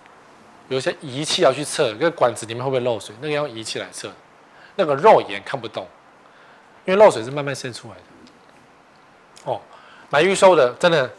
[0.70, 4.12] 有些仪器要去测，那个管子里面会不会漏水，那个要用仪器来测，
[4.76, 5.88] 那个肉眼看不懂，
[6.86, 9.52] 因为漏水是慢慢渗出来的。
[9.52, 9.62] 哦，
[10.10, 11.10] 买预售的真的。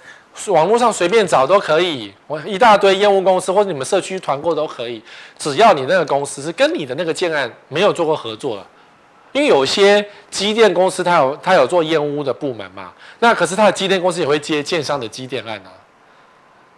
[0.49, 5.03] 网络上随便找都可以，我一大堆烟屋公司或者你们社区团购都可以，
[5.39, 8.67] 只要你那个公司是跟你的那个建案没有做过合作的，
[9.33, 15.73] 因为有些机电公司它有它有做烟屋的部门嘛，那可是它的机电公司也会接建商的机电案啊，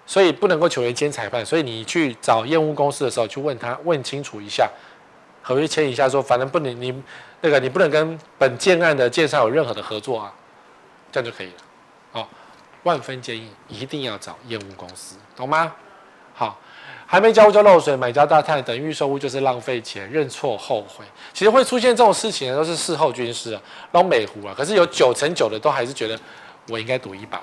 [0.08, 4.66] 所以不能够球员兼裁判，所以你去找验屋公司的时候去问他问清楚一下，
[5.42, 7.02] 合约签一下说，反正不能你
[7.42, 10.32] 那个你不能跟本建案的建商有任何的合作啊，
[11.12, 11.62] 这样就可以了，
[12.10, 12.28] 好。
[12.84, 15.70] 万分建议一定要找验屋公司，懂吗？
[16.32, 16.58] 好，
[17.04, 21.04] 还没交屋就漏水，买家大叹，等预售屋就是浪费钱，认错后悔。
[21.34, 23.60] 其实会出现这种事情的都是事后军师啊，
[23.92, 24.54] 捞美糊啊。
[24.56, 26.18] 可是有九成九的都还是觉得
[26.68, 27.42] 我应该赌一把。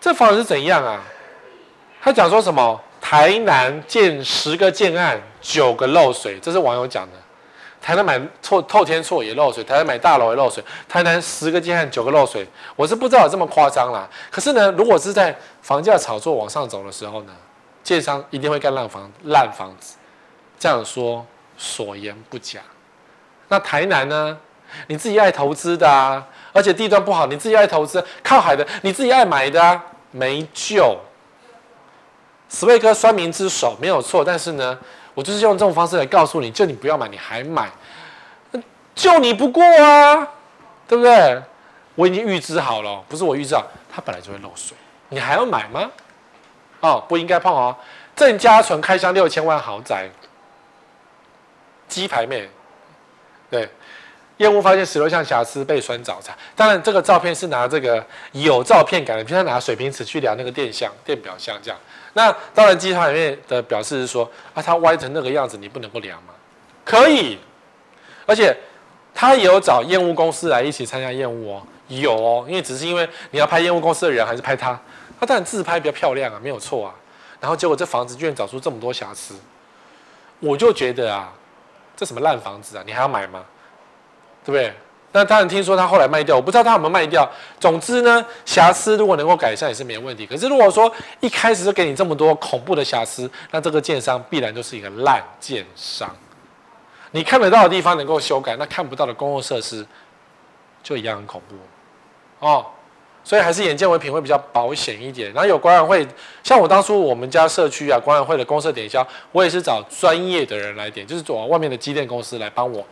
[0.00, 1.02] 这房子是怎样啊？
[2.04, 2.78] 他讲说什么？
[3.00, 7.12] 台南建十个建案，九个漏水，这是网友讲的。
[7.80, 14.08] 台南买错透天厝也漏水，台南买大楼也漏水，台南十个建案九个漏水，我是不知道有这么夸张啦。
[14.30, 17.32] 可是呢，如果是在房价炒作往上走的时候呢，
[17.84, 19.96] 建商一定会盖烂房烂房子，
[20.58, 21.24] 这样说
[21.56, 22.60] 所言不假。
[23.48, 24.36] 那台南呢，
[24.86, 30.96] 你自己爱投资的啊，而且地段不好，你自己爱投资，靠海的，你自己爱买的啊，没救。
[32.52, 34.78] 史威哥酸民之手没有错，但是呢。
[35.14, 37.70] 我就是用这种方式来告诉你，就你不要买，你还买，
[38.94, 40.26] 救你不过啊，
[40.88, 41.38] 对不对？
[41.94, 43.62] 我已经预支好了，不是我预支好，
[43.94, 44.74] 它本来就会漏水，
[45.10, 45.90] 你还要买吗？
[46.80, 47.76] 哦，不应该碰哦。
[48.16, 50.08] 郑家纯开箱六千万豪宅，
[51.88, 52.48] 鸡排妹，
[53.50, 53.68] 对，
[54.38, 56.36] 验屋发现十六项瑕疵被酸找茬。
[56.56, 61.78] 当然，这个照片是拿这个有照片感的，平常拿水平尺去量那个电箱、电表箱这样。
[62.14, 66.34] 那当然，集团里面的表示是说啊，它歪成那个样子，你不能够量吗？
[66.84, 67.38] 可以，
[68.26, 68.56] 而且
[69.14, 74.78] 他也有找验屋公司来一起参加验屋哦，有哦，因为只是因为你要拍验屋公司的人还是拍他，
[75.20, 76.94] 他当然自拍比较漂亮啊，没有错啊。
[77.40, 79.34] 然后结果这房子居然找出这么多瑕疵，
[80.40, 81.32] 我就觉得啊，
[81.96, 83.44] 这什么烂房子啊，你还要买吗？
[84.44, 84.72] 对不对？
[85.14, 87.30] 那当然听说他后来卖掉，我不知道他有没有卖掉。
[87.60, 90.26] 总之呢，瑕疵如果能够改善也是没问题。
[90.26, 90.90] 可是如果说
[91.20, 96.10] 一开始就给你这么多恐怖的瑕疵，那这个建商必然就是一个烂建商。
[97.10, 99.86] 你看得到的地方能够修改，那看不到的公共设施
[100.82, 101.56] 就一样很恐怖
[102.46, 102.64] 哦。
[103.22, 105.30] 所以还是眼见为凭会比较保险一点。
[105.34, 106.08] 然后有管委会，
[106.42, 112.82] 像我当初我们家社区啊，管委会的公设点销，我也是找专业的人来点，就是找外面的机电公司来帮我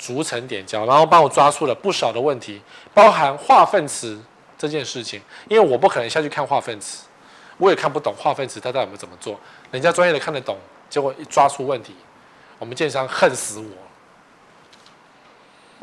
[0.00, 2.60] 逐层点交，然后帮我抓出了不少的问题，
[2.94, 4.18] 包含化粪池
[4.56, 5.20] 这件事情。
[5.46, 7.04] 因为我不可能下去看化粪池，
[7.58, 9.38] 我也看不懂化粪池它到底有没有怎么做，
[9.70, 10.56] 人家专业的看得懂，
[10.88, 11.94] 结果一抓出问题，
[12.58, 13.66] 我们建商恨死我。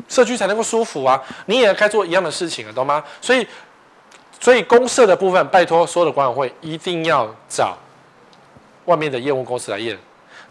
[0.08, 3.04] 社区才能够舒服啊，你也该做一样的事情啊，懂吗？
[3.20, 3.46] 所以。
[4.40, 7.76] 所以公社的部分，拜托所有的管委会一定要找
[8.84, 9.98] 外面的业务公司来验。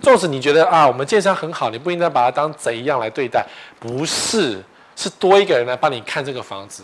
[0.02, 3.46] 纵使你觉得啊，我们建商很好，你不应该把它当贼一样来对待。
[3.80, 4.64] 不是，
[4.96, 6.84] 是多一个人来帮你看这个房子，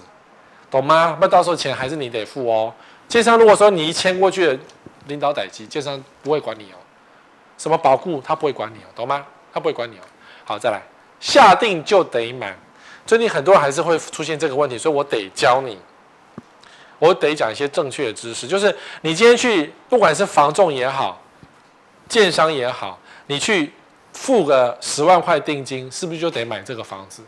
[0.72, 1.18] 懂吗？
[1.22, 2.74] 那到时候钱还是你得付哦。
[3.08, 4.60] 建商如果说你一签过去，
[5.08, 6.78] 领导逮机，建商不会管你哦。
[7.58, 9.26] 什么保固他不会管你哦，懂吗？
[9.54, 10.02] 他不会管你哦。
[10.44, 10.82] 好，再来，
[11.20, 12.56] 下定就得买。
[13.06, 15.78] 最近很多人还是会出现这个问题，所以我得教你。
[17.00, 21.22] 我得讲一些正确的知识，就是你今天去，不管是房仲也好，
[22.08, 22.98] 建商也好，
[23.28, 23.72] 你去
[24.14, 27.24] 付个十万块定金，是不是就得买这个房子？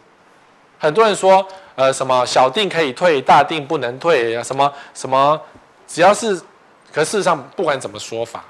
[0.78, 5.40] 很多人说，呃，什么小定可以退，大定不能退，什么什么，
[5.88, 6.36] 只要是，
[6.94, 8.44] 可事实上不管怎么说法，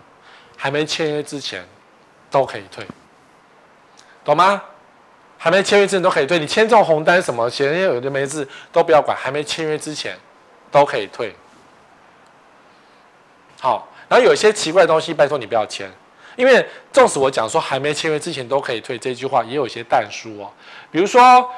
[0.58, 1.66] 还没签约之前
[2.30, 2.86] 都可以退，
[4.24, 4.62] 懂吗？
[5.38, 10.18] 还没签约之前都可以退，你签这种红单什么，写人家有的没字都不要管，还没签约之前。
[10.72, 11.34] 都可以退，
[13.62, 15.90] 好，然后有一些奇怪的东西，拜托你不要签，
[16.36, 20.52] 因为纵使我讲说还没签约之前都可以退这句话，也有一些但书哦。
[20.92, 21.50] 比如说，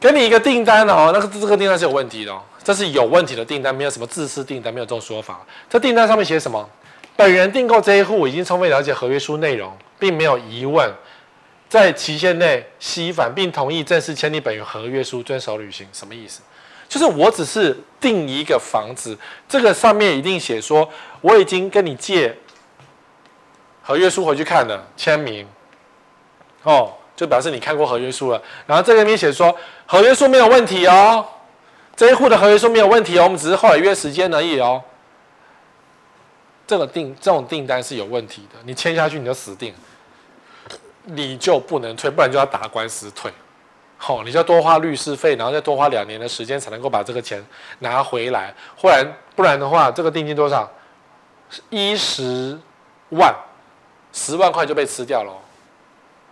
[0.00, 5.40] 给你一个订单哦，那个这个订单是有问题的哦，这是有问题的订单，没有什么自私订单，没有这种说法。
[5.68, 6.68] 这订单上面写什么？
[7.16, 10.92] 本人订购这一户已经充分了解合约书内容，并没有疑问，
[11.68, 16.40] 在期限内携返并同意正式签订本合约书，遵守履行，什么意思？
[16.88, 19.16] 就是我只是订一个房子，
[19.48, 20.88] 这个上面一定写说
[21.20, 22.36] 我已经跟你借
[23.86, 25.46] 合约书回去看了，签名，
[26.62, 28.42] 哦，就表示你看过合约书了。
[28.66, 29.54] 然后这边写说
[29.86, 31.24] 合约书没有问题哦，
[31.94, 34.82] 这一户的合约书没有问题哦，我们只是后来约时间而已哦。
[36.66, 39.74] 这个订这种订单是有问题的，你签下去你就死定，
[41.04, 43.30] 你就不能退，不然就要打官司退。
[43.98, 47.44] 好，你就要多花律师费，然后再多花两年的时间才能够把这个钱
[47.80, 48.54] 拿回来。
[48.80, 50.70] 不然，不然的话，这个定金多少？
[51.68, 52.58] 一十
[53.10, 53.34] 万，
[54.14, 55.32] 十万块就被吃掉了。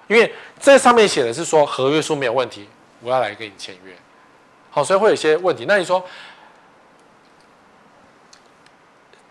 [0.07, 2.67] 因为这上面写的是说合约书没有问题，
[3.01, 3.95] 我要来跟你签约。
[4.71, 5.67] 好，所以会有一些问题。
[5.69, 6.03] 那你说，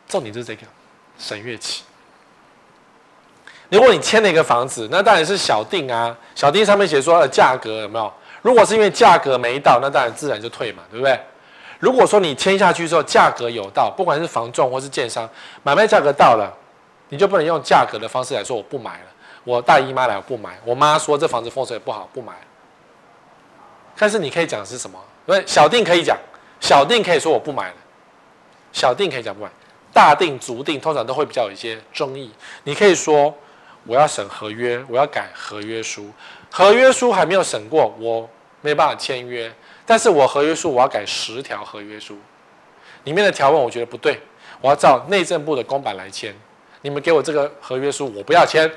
[0.08, 0.62] 重点就是这个
[1.18, 1.84] 审阅期。
[3.70, 8.14] 如果你签了一个房子，那当然是小定啊，小定上面写说的价格有没有？
[8.42, 11.20] 如果是因为价格没到，那当然自然就退嘛，对不对？
[11.80, 15.30] 如果说你签下去之后价格有到，不管是房仲或是建商，
[15.64, 16.52] 买卖价格到了，
[17.12, 19.06] 你就不能用价格的方式来说我不买了。
[19.44, 22.34] 我大姨妈来我不买，我妈说这房子风水不好不买。
[23.98, 24.98] 但是你可以讲是什么？
[25.26, 26.18] 因为小定可以讲，
[26.62, 27.76] 小定可以说我不买了，
[28.72, 29.50] 小定可以讲不买，
[29.92, 32.32] 大定、足定通常都会比较有一些争议。
[32.64, 33.36] 你可以说
[33.86, 36.10] 我要审合约，我要改合约书。
[36.50, 38.30] 合约书还没有审过，我
[38.62, 39.52] 没办法签约。
[39.86, 42.18] 但是我合约书我要改十条合约书，
[43.04, 44.22] 里面的条文我觉得不对，
[44.62, 46.36] 我要照内政部的公版来签。
[46.82, 48.72] 你们给我这个合约书，我不要签，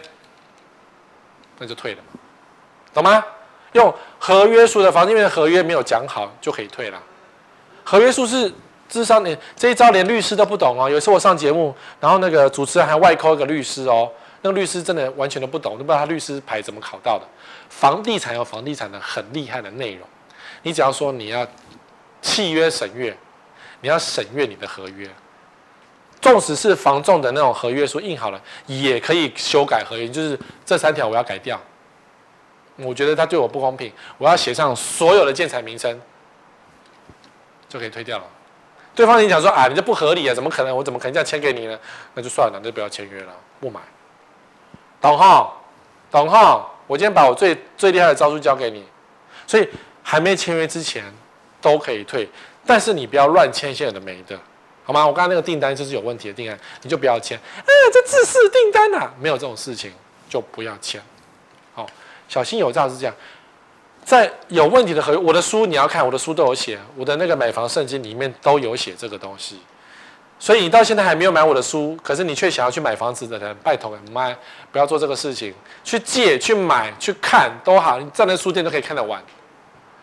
[1.58, 2.20] 那就退了嘛，
[2.92, 3.24] 懂吗？
[3.72, 7.02] 用合约书的方式，因为合约没有讲好就可以退了。
[7.82, 8.52] 合约书是
[8.88, 10.88] 智商，你这一招连律师都不懂哦。
[10.88, 14.08] 有一次我上节目，然后那个主持人还外抠一个律师哦，
[14.42, 17.26] 那个律师真的完全都不懂，都不知道他律师牌怎么考到的。
[17.68, 20.06] 房地产有房地产的很厉害的内容，
[20.62, 21.44] 你只要说你要
[22.22, 23.16] 契约审阅，
[23.80, 25.10] 你要审阅你的合约，
[26.24, 31.60] 纵使是房仲的那种合约书印好了，也可以修改合约，就是这三条我要改掉。
[32.76, 36.00] 我觉得他对我不公平，我要写上所有的建材名称，
[37.68, 38.24] 就可以退掉了。
[38.94, 40.74] 对方你讲说啊，你这不合理啊，怎么可能？
[40.74, 41.78] 我怎么可能这样签给你呢？
[42.14, 43.80] 那就算了，那就不要签约了，不买。
[45.02, 45.62] 董浩，
[46.10, 46.74] 董浩？
[46.86, 48.82] 我今天把我最最厉害的招数交给你，
[49.46, 49.68] 所以
[50.02, 51.04] 还没签约之前
[51.60, 52.26] 都可以退，
[52.64, 54.38] 但是你不要乱签现有的没的，
[54.84, 55.06] 好吗？
[55.06, 57.38] 我刚刚那个订单就是有问题的订单，你就不要签。
[57.38, 59.90] 啊，这自私订单啊，没有这种事情
[60.28, 61.02] 就不要签。
[61.74, 61.86] 好，
[62.28, 63.14] 小心有诈是这样。
[64.04, 69.58] 在有问题的合约，我的书你要看，我的书都有写，我的那个买房圣经里面都有写这个东西。
[70.38, 74.36] 所以你到现在还没有买我的书，可是你却想要去买房子的人，拜托你们
[74.70, 79.22] 不要做这个事情，去借、去买、去看都好，你站在书店都可以看得完。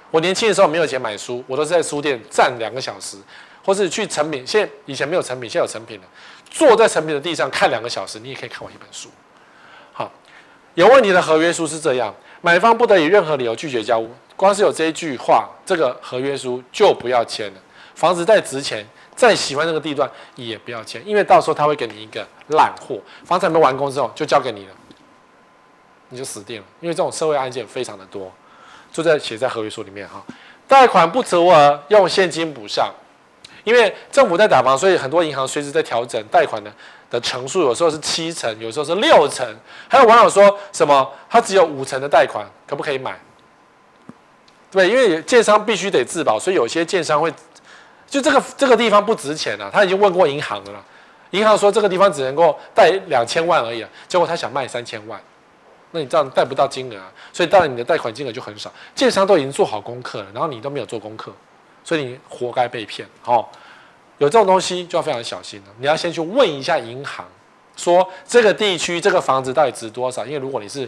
[0.10, 3.18] 我年轻的时候没有钱买书，我都是在书店站两个小时，
[3.64, 4.45] 或是去成品。
[4.45, 6.07] 现以前没有成品，现在有成品了，
[6.49, 9.09] 坐在成品的地上看两个小时，你也可以看完一本书。
[9.93, 10.12] 好，
[10.76, 12.14] 有问题的合约书是这样。
[12.43, 17.59] 买方不得以任何理由拒绝交屋，光是有这一句话，这个合约书就不要签了。
[17.93, 18.84] 房子再值钱，
[19.16, 22.99] 再喜欢这个地段也不要签，因为到时候他会给你一个烂货。
[23.24, 24.74] 房产没完工之后就交给你了，
[26.09, 26.68] 你就死定了。
[26.80, 28.32] 因为这种社会案件非常的多，
[28.91, 30.24] 就在写在合约书里面哈。
[30.68, 32.91] 贷款不足额用现金补上，
[33.64, 36.72] 因为政府在打房，所以很多银行随时在调整贷款的。
[37.12, 39.45] 的成数有时候是七成，有时候是六成，
[39.89, 43.20] 还有网友说什么他只有五成的贷款，可不可以买？
[44.72, 47.30] 对，因为建商必须得自保，所以有些建商会
[48.07, 50.82] 就这个这个地方不值钱了，他已经问过银行了，
[51.32, 55.20] 银行说这个地方只能够贷两千万而已，结果他想卖三千万，
[55.91, 58.72] 那你这样贷不到金额啊，所以当然你的贷款金额就很少。
[58.95, 61.34] 建商都已经做好功课了，然后你都没有做功课，
[61.84, 63.48] 所以你活该被骗，哦。
[64.18, 65.68] 有这种东西就要非常小心了。
[65.80, 67.26] 你要先去问一下银行，
[67.76, 70.24] 说这个地区这个房子到底值多少？
[70.24, 70.88] 因为如果你是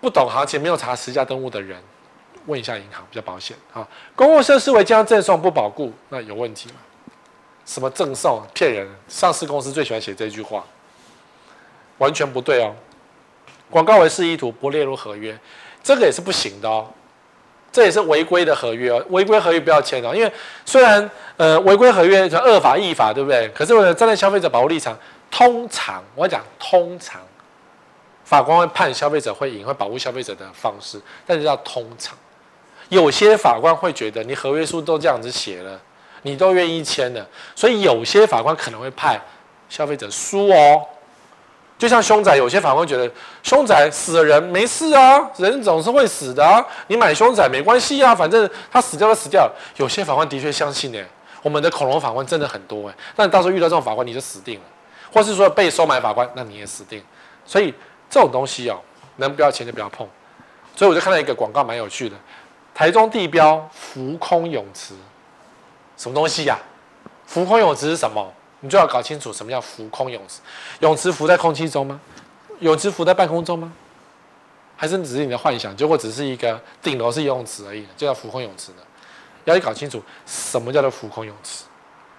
[0.00, 1.76] 不懂行情、没有查实价登录的人，
[2.46, 3.56] 问一下银行比较保险。
[3.72, 6.76] 啊，公共设施为将赠送不保固，那有问题吗？
[7.66, 8.88] 什么赠送骗人？
[9.08, 10.64] 上市公司最喜欢写这句话，
[11.98, 12.72] 完全不对哦。
[13.70, 15.36] 广告为示意图不列入合约，
[15.82, 16.88] 这个也是不行的哦。
[17.72, 20.14] 这也是违规的合约哦，违规合约不要签哦。
[20.14, 20.30] 因为
[20.66, 23.48] 虽然呃违规合约叫恶法易法，对不对？
[23.54, 24.96] 可是为了站在消费者保护立场，
[25.30, 27.20] 通常我讲通常，
[28.24, 32.14] 法官会判消费者会赢，会保护消费者的方式，但是要通常。
[32.90, 35.80] 有些法官会觉得你合约书都这样子写了，
[36.20, 39.18] 你都愿意签了，所以有些法官可能会判
[39.70, 40.82] 消费者输哦。
[41.82, 43.10] 就像凶宅，有些法官觉得
[43.42, 49.50] 凶宅死了人没事啊，人总是会死的，你买凶宅没关系啊，反正他死掉就死掉。
[49.78, 51.04] 有些法官的确相信呢，
[51.42, 54.64] 我们的恐龙法官真的很多哎，但到时候遇到这种法官你就死定了，
[55.12, 57.02] 或是说被收买法官，那你也死定。
[57.44, 57.74] 所以
[58.08, 58.78] 这种东西哦，
[59.16, 60.06] 能不要钱就不要碰。
[60.76, 62.14] 所以我就看到一个广告蛮有趣的，
[62.72, 64.94] 台中地标浮空泳池，
[65.96, 66.56] 什么东西呀？
[67.26, 68.32] 浮空泳池是什么？
[68.64, 70.40] 你就要搞清楚什么叫浮空泳池，
[70.78, 72.00] 泳池浮在空气中吗？
[72.60, 73.72] 泳池浮在半空中吗？
[74.76, 75.76] 还是只是你的幻想？
[75.76, 78.78] 结果只是一个顶楼是游泳池而已，就叫浮空泳池呢？
[79.46, 81.64] 要你搞清楚什么叫做浮空泳池。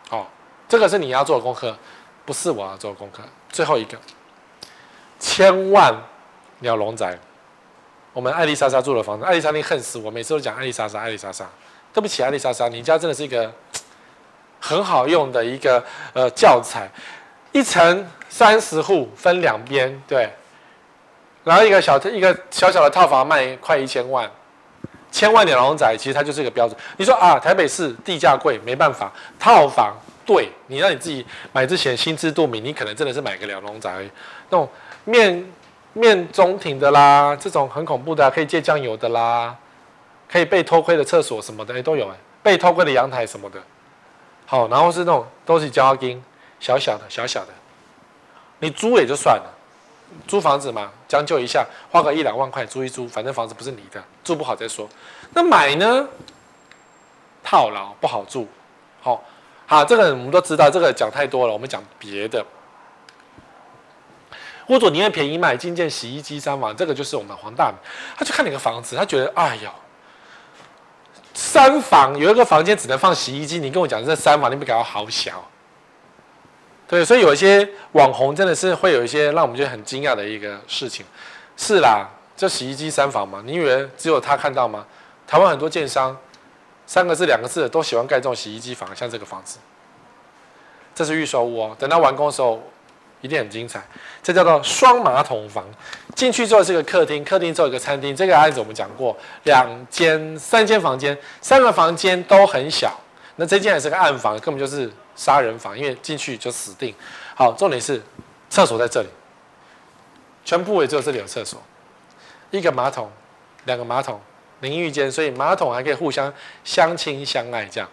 [0.09, 0.27] 哦，
[0.67, 1.73] 这个是你要做的功课，
[2.25, 3.23] 不是我要做的功课。
[3.49, 3.97] 最后一个，
[5.19, 5.95] 千万
[6.59, 7.17] 鸟笼宅，
[8.11, 11.49] 我们艾丽莎莎住的房子，艾丽莎你恨死我，每次都讲艾丽莎莎，艾丽莎莎，
[11.93, 13.49] 对不起，艾丽莎莎，你家真的是一个。
[14.65, 15.83] 很好用的一个
[16.13, 16.89] 呃教材，
[17.51, 20.29] 一层三十户分两边，对，
[21.43, 24.31] 然后一个小一个小小的套房卖快一千万，
[25.11, 26.77] 千万鸟笼仔其实它就是一个标准。
[26.95, 29.93] 你说啊，台北市地价贵，没办法，套房
[30.25, 33.91] 对你让你自己买之前心知肚明，你可能真的是买个鸟笼仔，
[34.49, 34.69] 那种
[35.03, 35.45] 面
[35.91, 39.53] 面中庭的啦，这种很恐怖的，可以借酱油的啦，
[40.31, 43.59] 可以被偷窥的厕所什么的，哎都有哎，被偷窥的阳台什么的。
[44.53, 46.23] 好，然后是那种都是胶钉，
[46.59, 47.47] 小小的，小小的。
[48.59, 49.51] 你租也就算了，
[50.27, 54.87] 租房子嘛，将就一下，花个一两万块租一租，反正房子不是你的，住不好再说。
[55.31, 56.07] 那买呢？
[57.43, 58.47] 套牢不好住。
[59.01, 59.23] 好，
[59.65, 62.45] 好，这个我们都知道，这个讲太多了，我们讲别的。
[64.67, 67.73] 或者宁愿便宜卖，精建洗衣机三房，这个就是我们黄大。
[68.15, 69.71] 他去看你个房子，他觉得，哎呦。
[71.33, 75.43] 三房有一个房间只能放洗衣机，你跟我讲这三房，你不感到好小？
[76.87, 81.05] 对，所以有一些网红真的是会有一些让我们觉得很惊讶的一个事情。
[81.57, 82.07] 是啦，
[82.37, 84.85] 这洗衣机三房嘛，你以为只有他看到吗？
[85.25, 86.15] 台湾很多建商，
[86.85, 89.57] 三个字两个字的都喜欢盖这种洗衣机房，像这个房子，
[90.93, 92.61] 这是预售屋哦，等到完工的时候。
[93.21, 93.81] 一定很精彩，
[94.21, 95.63] 这叫做双马桶房。
[96.15, 98.15] 进去之后是个客厅，客厅之后有个餐厅。
[98.15, 102.95] 这个案子我们讲过，两间、三间房间，三个房间都很小。
[103.35, 106.93] 那这间还是个暗房，根本就是杀人房，因为进去就死定。
[107.35, 107.99] 好，重点是
[108.47, 109.07] 厕所在这里，
[110.45, 111.59] 全部也只有这里有厕所，
[112.51, 113.09] 一个马桶，
[113.65, 114.21] 两个马桶，
[114.59, 116.31] 淋浴间，所以马桶还可以互相
[116.63, 117.89] 相亲相爱这样。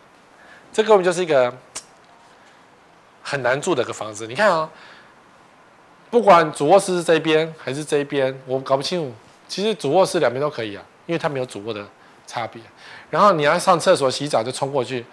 [0.72, 1.52] 这根本就是一个
[3.22, 4.26] 很难住的一个房子。
[4.26, 4.70] 你看啊、哦。
[6.10, 9.14] 不管主卧室是这边还是这边，我搞不清楚。
[9.46, 11.86] 其实主卧室两边都可以啊，因为它没有主卧的
[12.26, 12.60] 差别。
[13.10, 15.04] 然后你要上厕所洗澡就冲过去，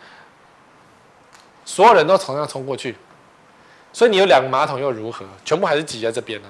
[1.65, 2.95] 所有人都同样冲过去，
[3.93, 5.25] 所以你有两个马桶又如何？
[5.45, 6.47] 全部还是挤在这边呢、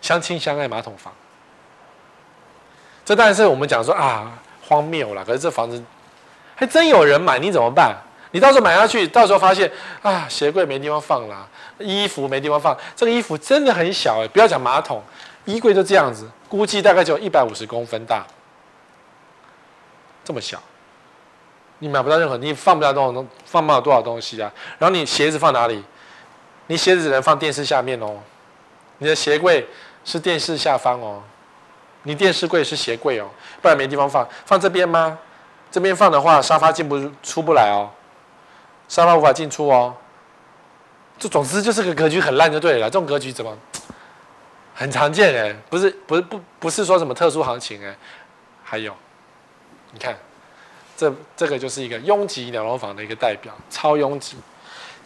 [0.00, 1.12] 相亲相爱马桶房，
[3.04, 5.24] 这当然是我们讲说啊荒谬了。
[5.24, 5.82] 可是这房子
[6.54, 7.96] 还真有人买，你怎么办？
[8.32, 9.70] 你到时候买下去，到时候发现
[10.02, 11.48] 啊鞋柜没地方放啦，
[11.80, 15.02] 衣服没地方放，这个衣服真的很小哎、不要讲马桶，
[15.44, 18.26] 衣柜就这样子，估计大概只有一百五十公分大。
[20.22, 20.62] 这么小，
[21.78, 24.52] 你买不到任何，你放不了多少东，放不了多少东西啊。
[24.78, 25.82] 然后你鞋子放哪里？
[26.66, 28.18] 你鞋子只能放电视下面哦。
[28.98, 29.66] 你的鞋柜
[30.04, 31.22] 是电视下方哦。
[32.04, 33.26] 你电视柜是鞋柜哦，
[33.60, 34.26] 不然没地方放。
[34.46, 35.18] 放这边吗？
[35.70, 37.90] 这边放的话，沙发进不出不来哦。
[38.88, 39.94] 沙发无法进出哦。
[41.20, 42.88] 这总之就是个格局很烂就对了。
[42.88, 43.56] 这种格局怎么
[44.74, 45.54] 很常见哎？
[45.68, 47.94] 不是不是不不是说什么特殊行情哎，
[48.64, 48.92] 还有。
[49.92, 50.16] 你看，
[50.96, 54.38] 这这个就是一个拥挤鸟笼房的一个代表，超拥挤。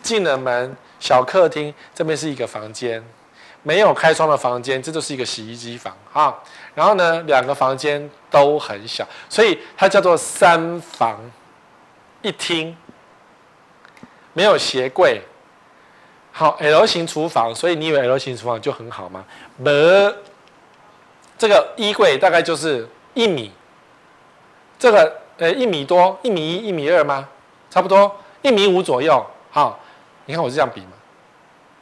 [0.03, 3.03] 进了门，小客厅这边是一个房间，
[3.63, 6.39] 没有开窗的房间，这就是一个洗衣机房啊。
[6.77, 11.19] 然后呢，两个房间都很小，所以它叫做三房
[12.23, 12.77] 一厅，
[14.33, 15.21] 没有鞋柜。
[16.37, 19.25] 好，L 型厨房，所以你以为 L 型厨房就很好吗？
[19.63, 19.71] 不，
[21.39, 23.53] 这个衣柜大概就是一米。
[24.77, 27.29] 这个呃一米多，一米一、一米二吗？
[27.71, 28.13] 差不多
[28.43, 29.25] 一米五左右。
[29.53, 29.79] 好，
[30.27, 30.89] 你看我是这样比嘛。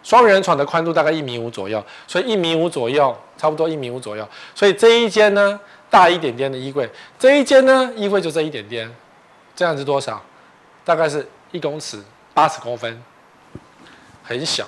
[0.02, 4.28] 双人床的宽度大概一米五左右，所以一米五左右，差不多一米五左右。
[4.54, 6.86] 所以这一间呢大一点点的衣柜，
[7.18, 8.94] 这一间呢衣柜就这一点点，
[9.56, 10.22] 这样子多少？
[10.84, 12.02] 大概是一公尺
[12.34, 13.02] 八十公分，
[14.22, 14.66] 很小，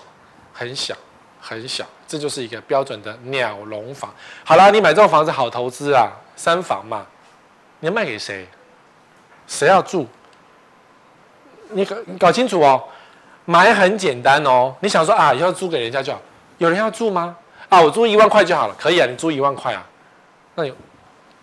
[0.53, 0.95] 很小，
[1.41, 1.87] 很小。
[2.07, 4.13] 这就是一个标准的鸟笼房。
[4.45, 7.07] 好啦，你买这种房子好投资啊，三房嘛。
[7.81, 8.47] 你要卖给谁？
[9.47, 10.07] 谁要住？
[11.71, 12.83] 你搞你搞清楚哦。
[13.47, 14.75] 买很简单哦。
[14.81, 16.21] 你想说啊，以后租给人家就好。
[16.59, 17.37] 有人要住吗？
[17.69, 18.75] 啊，我租一万块就好了。
[18.79, 19.85] 可以啊，你租一万块啊。
[20.55, 20.75] 那有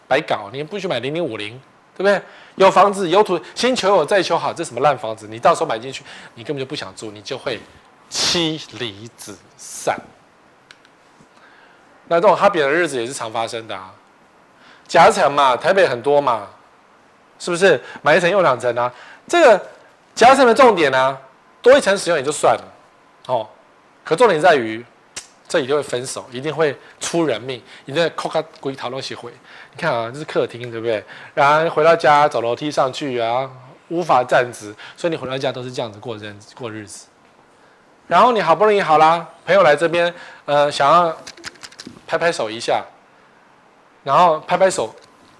[0.08, 1.60] 白搞，你不去买零零五零，
[1.96, 2.22] 对不对？
[2.56, 4.54] 有房子有土，先求有再求好。
[4.54, 5.28] 这什么烂房子？
[5.28, 6.04] 你到时候买进去，
[6.36, 7.60] 你根本就不想住，你就会
[8.12, 9.98] 妻离子散。
[12.10, 13.92] 那这种哈扁的日子也是常发生的啊。
[14.86, 16.50] 夹层嘛，台北很多嘛，
[17.40, 17.82] 是不是？
[18.02, 18.94] 买一层用两层啊？
[19.26, 19.66] 这个
[20.14, 21.18] 夹层的重点呢、啊，
[21.62, 22.64] 多一层使用也就算了，
[23.28, 23.48] 哦。
[24.04, 24.86] 可重点在于，
[25.48, 29.32] 这一定会分手，一定会出人命，一定会扣卡鬼讨论协会。
[29.74, 31.02] 你看啊，这是客厅，对不对？
[31.34, 33.50] 然后回到家走楼梯上去啊，
[33.88, 37.08] 无法站直，所以你回到家都是这样子过日子过日子。
[38.08, 40.14] 然后你好不容易好啦，朋友来这边，
[40.46, 41.16] 呃，想要
[42.06, 42.84] 拍拍手一下。
[44.04, 44.92] 然后拍拍手，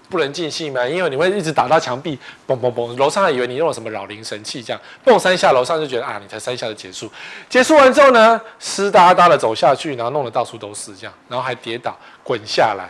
[0.08, 7.10] 不能尽兴嘛，因为你会一直打到墙壁，嘣嘣嘣，楼上还以为你用了什么扰灵神器，这样蹦三下，楼上就觉得啊，你才三下就结束。
[7.48, 12.88] 结束完之后呢，湿哒哒的走下去，然后弄得到处都是这样，然后还跌倒滚下来。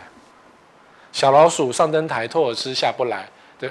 [1.11, 3.67] 小老鼠上灯台，托尔斯下不来，对，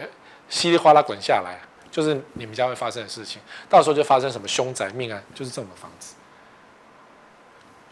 [0.49, 1.61] 稀里哗啦滚下来，
[1.93, 3.41] 就是你们家会发生的事情。
[3.69, 6.15] 到时候就发生什么凶宅命案，就是这种房子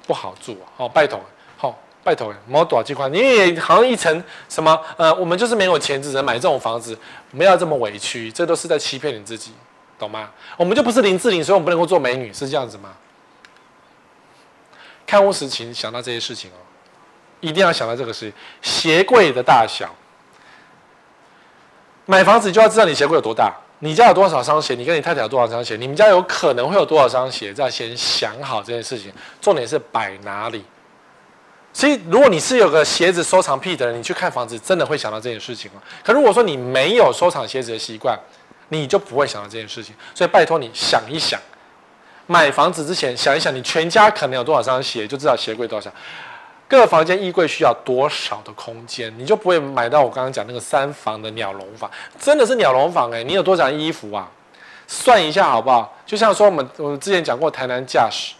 [0.09, 1.21] 不好住啊，哦，拜托。
[1.57, 3.07] 好拜托，毛多少几块？
[3.11, 4.83] 你也好像一层什么？
[4.97, 6.99] 呃，我们就是没有钱，只能买这种房子，
[7.31, 9.53] 不要这么委屈，这都是在欺骗你自己，
[9.99, 10.31] 懂吗？
[10.57, 12.97] 我们就不是林志玲，所以我们不能够做美女，是这样子吗？
[15.07, 16.57] 看屋时，情想到这些事情哦，
[17.41, 18.33] 一定要想到这个事情。
[18.63, 19.95] 鞋柜的大小，
[22.07, 29.13] 买房子就要知道你鞋柜有多大，你家有多少双鞋，你跟你太太有多少双鞋，你们家有可能会有多少双鞋，这要先想好这件事情。
[29.41, 30.65] 重点是摆哪里。
[31.73, 35.81] 所以，如果你是有个鞋子收藏癖的人，你去看房子，真的会想到这件事情吗？
[36.05, 38.19] 可如果说你没有收藏鞋子的习惯，
[38.69, 39.95] 你就不会想到这件事情。
[40.15, 41.41] 所以，拜托你想一想，
[42.27, 45.91] 买房子之前想一想，你全家可能有多少双鞋，就知道鞋柜多少。
[46.71, 51.91] 各个房间衣柜需要多少的空间，你就不会买到我刚刚讲那个三房的鸟笼房。
[52.17, 53.25] 真的是鸟笼房哎！
[53.25, 54.31] 你有多少衣服啊？
[54.87, 55.93] 算一下好不好？
[56.07, 58.35] 就像说我们我们之前讲过台南驾驶，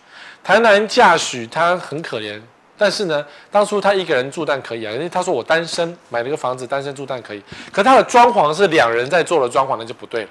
[0.45, 2.41] 台南驾驶他很可怜。
[2.79, 7.43] 但是呢，当初他一个人住但可以啊，因为他说我单身买了个房子，单身住但可以。
[7.73, 10.29] 可他的装潢是两人在做的装潢，那就不对了，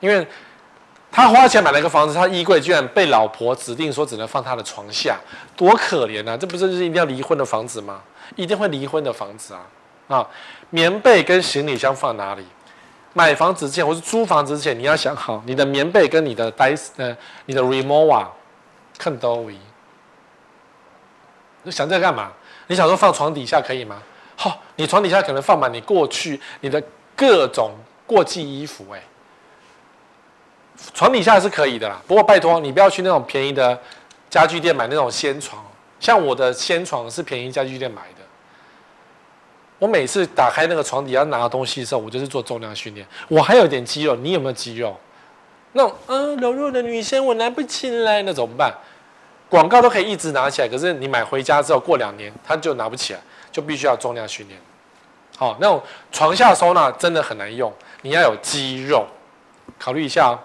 [0.00, 0.26] 因为
[1.14, 5.16] 他花钱买了一个房子，他衣柜居然被老婆指定说只能放他的床下，
[5.56, 6.36] 多可怜啊！
[6.36, 8.02] 这不是就是一定要离婚的房子吗？
[8.34, 9.60] 一定会离婚的房子啊！
[10.08, 10.28] 啊，
[10.70, 12.44] 棉被跟行李箱放哪里？
[13.12, 18.26] 买房子之前或是租房子之前，你要想好你的棉被跟你的呆呃你的 remova，
[18.98, 19.56] 看都一。
[21.62, 22.32] 你想这干嘛？
[22.66, 24.02] 你想说放床底下可以吗？
[24.34, 26.82] 好、你床底下可能放满你过去你的
[27.14, 27.70] 各种
[28.04, 29.00] 过季衣服，哎，
[30.92, 32.00] 床底下是可以的啦。
[32.06, 33.78] 不过拜托你不要去那种便宜的
[34.28, 35.64] 家具店买那种仙床，
[36.00, 38.24] 像我的仙床是便宜家具店买的。
[39.78, 43.06] 我每次打开那个床底下拿东西的时候，我就是做重量训练。
[43.28, 44.96] 我还有点肌肉，你有没有肌肉？
[45.72, 48.72] 那种嗯柔弱的女生我拿不起来，那怎么办？
[49.50, 53.20] 广告都可以一直拿起来，可是你买回家之后过两年它就拿不起来，
[53.50, 54.58] 就必须要重量训练。
[55.36, 57.72] 好，那种床下收纳真的很难用，
[58.02, 59.06] 你要有肌肉。
[59.78, 60.38] 考虑一下哦。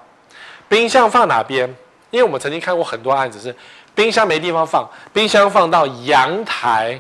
[0.70, 1.68] 冰箱放哪边？
[2.12, 3.56] 因为我们曾经看过很多案子是
[3.94, 7.00] 冰箱没地方放，冰箱放到阳台，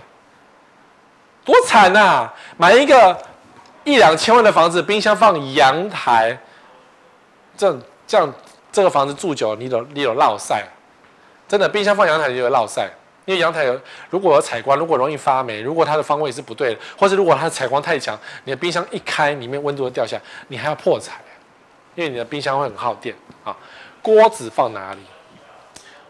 [1.45, 2.29] 多惨呐！
[2.57, 3.17] 买一个
[3.83, 6.37] 一两千万的房子，冰箱放阳台，
[7.57, 8.31] 这这样
[8.71, 10.63] 这个房子住久了，你有你有落晒。
[11.47, 12.87] 真的，冰箱放阳台就会落晒，
[13.25, 13.79] 因为阳台有
[14.11, 21.13] 如果有采光，如果容易发霉，如果它的方位是不对的，或者如果它的采光太强，你的冰箱一开，里面温度会掉下，你还要破财，
[21.99, 23.53] 因为你的冰箱会很耗电啊。
[24.01, 24.99] 锅子放哪里？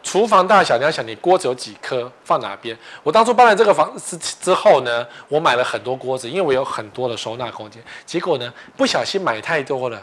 [0.03, 2.77] 厨房大小你要想，你锅子有几颗，放哪边？
[3.01, 9.99] 我当初搬来这个房子之后呢，我买了很多锅子，因为我有很多的收纳空间，结果呢，不小心买太多了。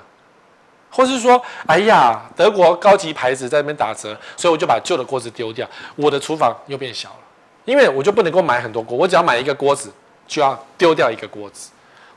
[0.91, 7.17] 或是说，哎呀，德国高级牌子在那边打折，所以我就把旧的锅子丢掉，我的厨房又变小了，
[7.65, 9.93] 因为我就不能够买很多锅，我只要买一个锅子，
[10.27, 11.71] 就要丢掉一个锅子，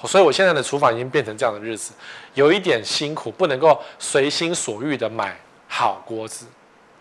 [0.07, 1.93] 所以我现在的厨房已经变成这样的日子，
[2.33, 5.37] 有一点辛苦，不能够随心所欲的买
[5.67, 6.45] 好锅子。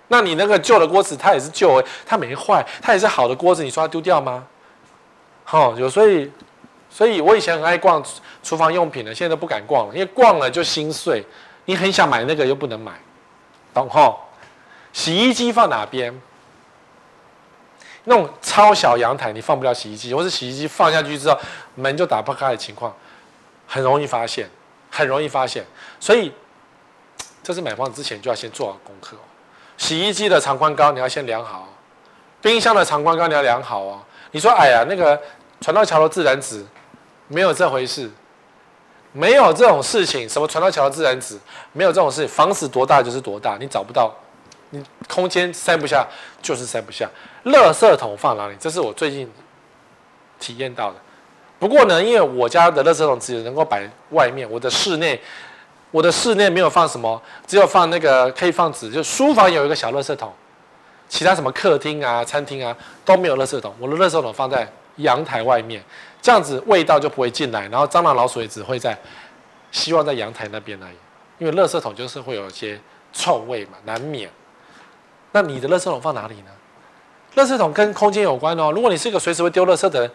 [0.08, 4.46] 那你那个旧的锅子，它也是旧，它没坏，它也是好的锅子，你说它丢掉吗？
[5.44, 6.30] 好，有所以，
[6.90, 8.04] 所以我以前很爱逛
[8.42, 11.24] 厨房用品的，现在都不敢逛了，因为逛了就心碎。
[11.66, 12.92] 你很想买那个又不能买，
[13.74, 14.18] 懂吼？
[14.92, 16.18] 洗衣机放哪边？
[18.08, 21.38] 那种超小阳台你放不了洗衣机，或是洗衣机放下去之后
[21.74, 22.92] 门就打不开的情况，
[23.66, 24.48] 很容易发现，
[24.90, 25.64] 很容易发现。
[26.00, 26.32] 所以
[27.42, 29.16] 这是买房之前就要先做好功课。
[29.76, 31.68] 洗衣机的长宽高你要先量好，
[32.40, 34.00] 冰箱的长宽高你要量好哦。
[34.32, 35.20] 你说哎呀，那个
[35.60, 36.66] 船到桥头自然直，
[37.28, 38.10] 没有这回事。
[39.10, 41.38] 没有这种事情，什么船到桥头自然直，
[41.72, 42.28] 没有这种事情。
[42.28, 44.14] 房子多大就是多大，你找不到，
[44.70, 46.06] 你空间塞不下
[46.42, 47.08] 就是塞不下。
[47.44, 48.56] 垃圾桶放哪里？
[48.58, 49.30] 这是我最近
[50.38, 50.96] 体验到的。
[51.58, 55.20] 不过呢，因为我家的垃圾桶只能够摆外面，我的室内，
[55.90, 60.32] 我的室内没有放什么，只有放那个可以放纸，就书房有一个小垃圾桶，
[61.08, 63.74] 其他什么客厅啊、餐厅啊都没有垃圾桶。
[63.78, 65.82] 我的垃圾桶放在阳台外面。
[66.20, 68.98] 这样子味道就不会进来，然后蟑螂老鼠也只会在，
[69.70, 70.96] 希望在阳台那边而已。
[71.38, 72.78] 因为垃圾桶就是会有一些
[73.12, 74.28] 臭味嘛，难免。
[75.32, 76.50] 那你的垃圾桶放哪里呢？
[77.36, 78.72] 垃圾桶跟空间有关哦。
[78.72, 80.10] 如果你是一个随时会丢垃圾的人，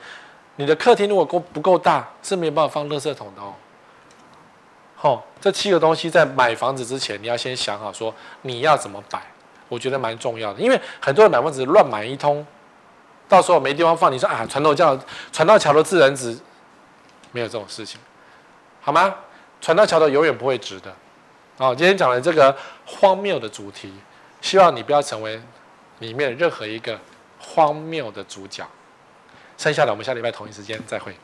[0.55, 3.53] 你的客厅如果够不够大，是没有办法放垃圾桶的哦。
[4.95, 9.21] 好，这七个东西在买房子之前，你要先想好说你要怎么摆，
[9.69, 10.59] 我觉得蛮重要的。
[10.59, 12.45] 因为很多人买房子乱买一通。
[13.29, 14.95] 到时候没地方放，你说啊，船头桥，
[15.31, 16.37] 船到桥头自然直，
[17.31, 17.99] 没有这种事情，
[18.81, 19.15] 好吗？
[19.59, 20.93] 船到桥头永远不会直的。
[21.57, 22.55] 好，今天讲了这个
[22.85, 23.91] 荒谬的主题，
[24.43, 25.41] 希望你不要成为
[25.99, 26.99] 里面任何一个
[27.39, 28.67] 荒谬的主角。
[29.57, 31.15] 剩下的我们下礼拜同一时间再会。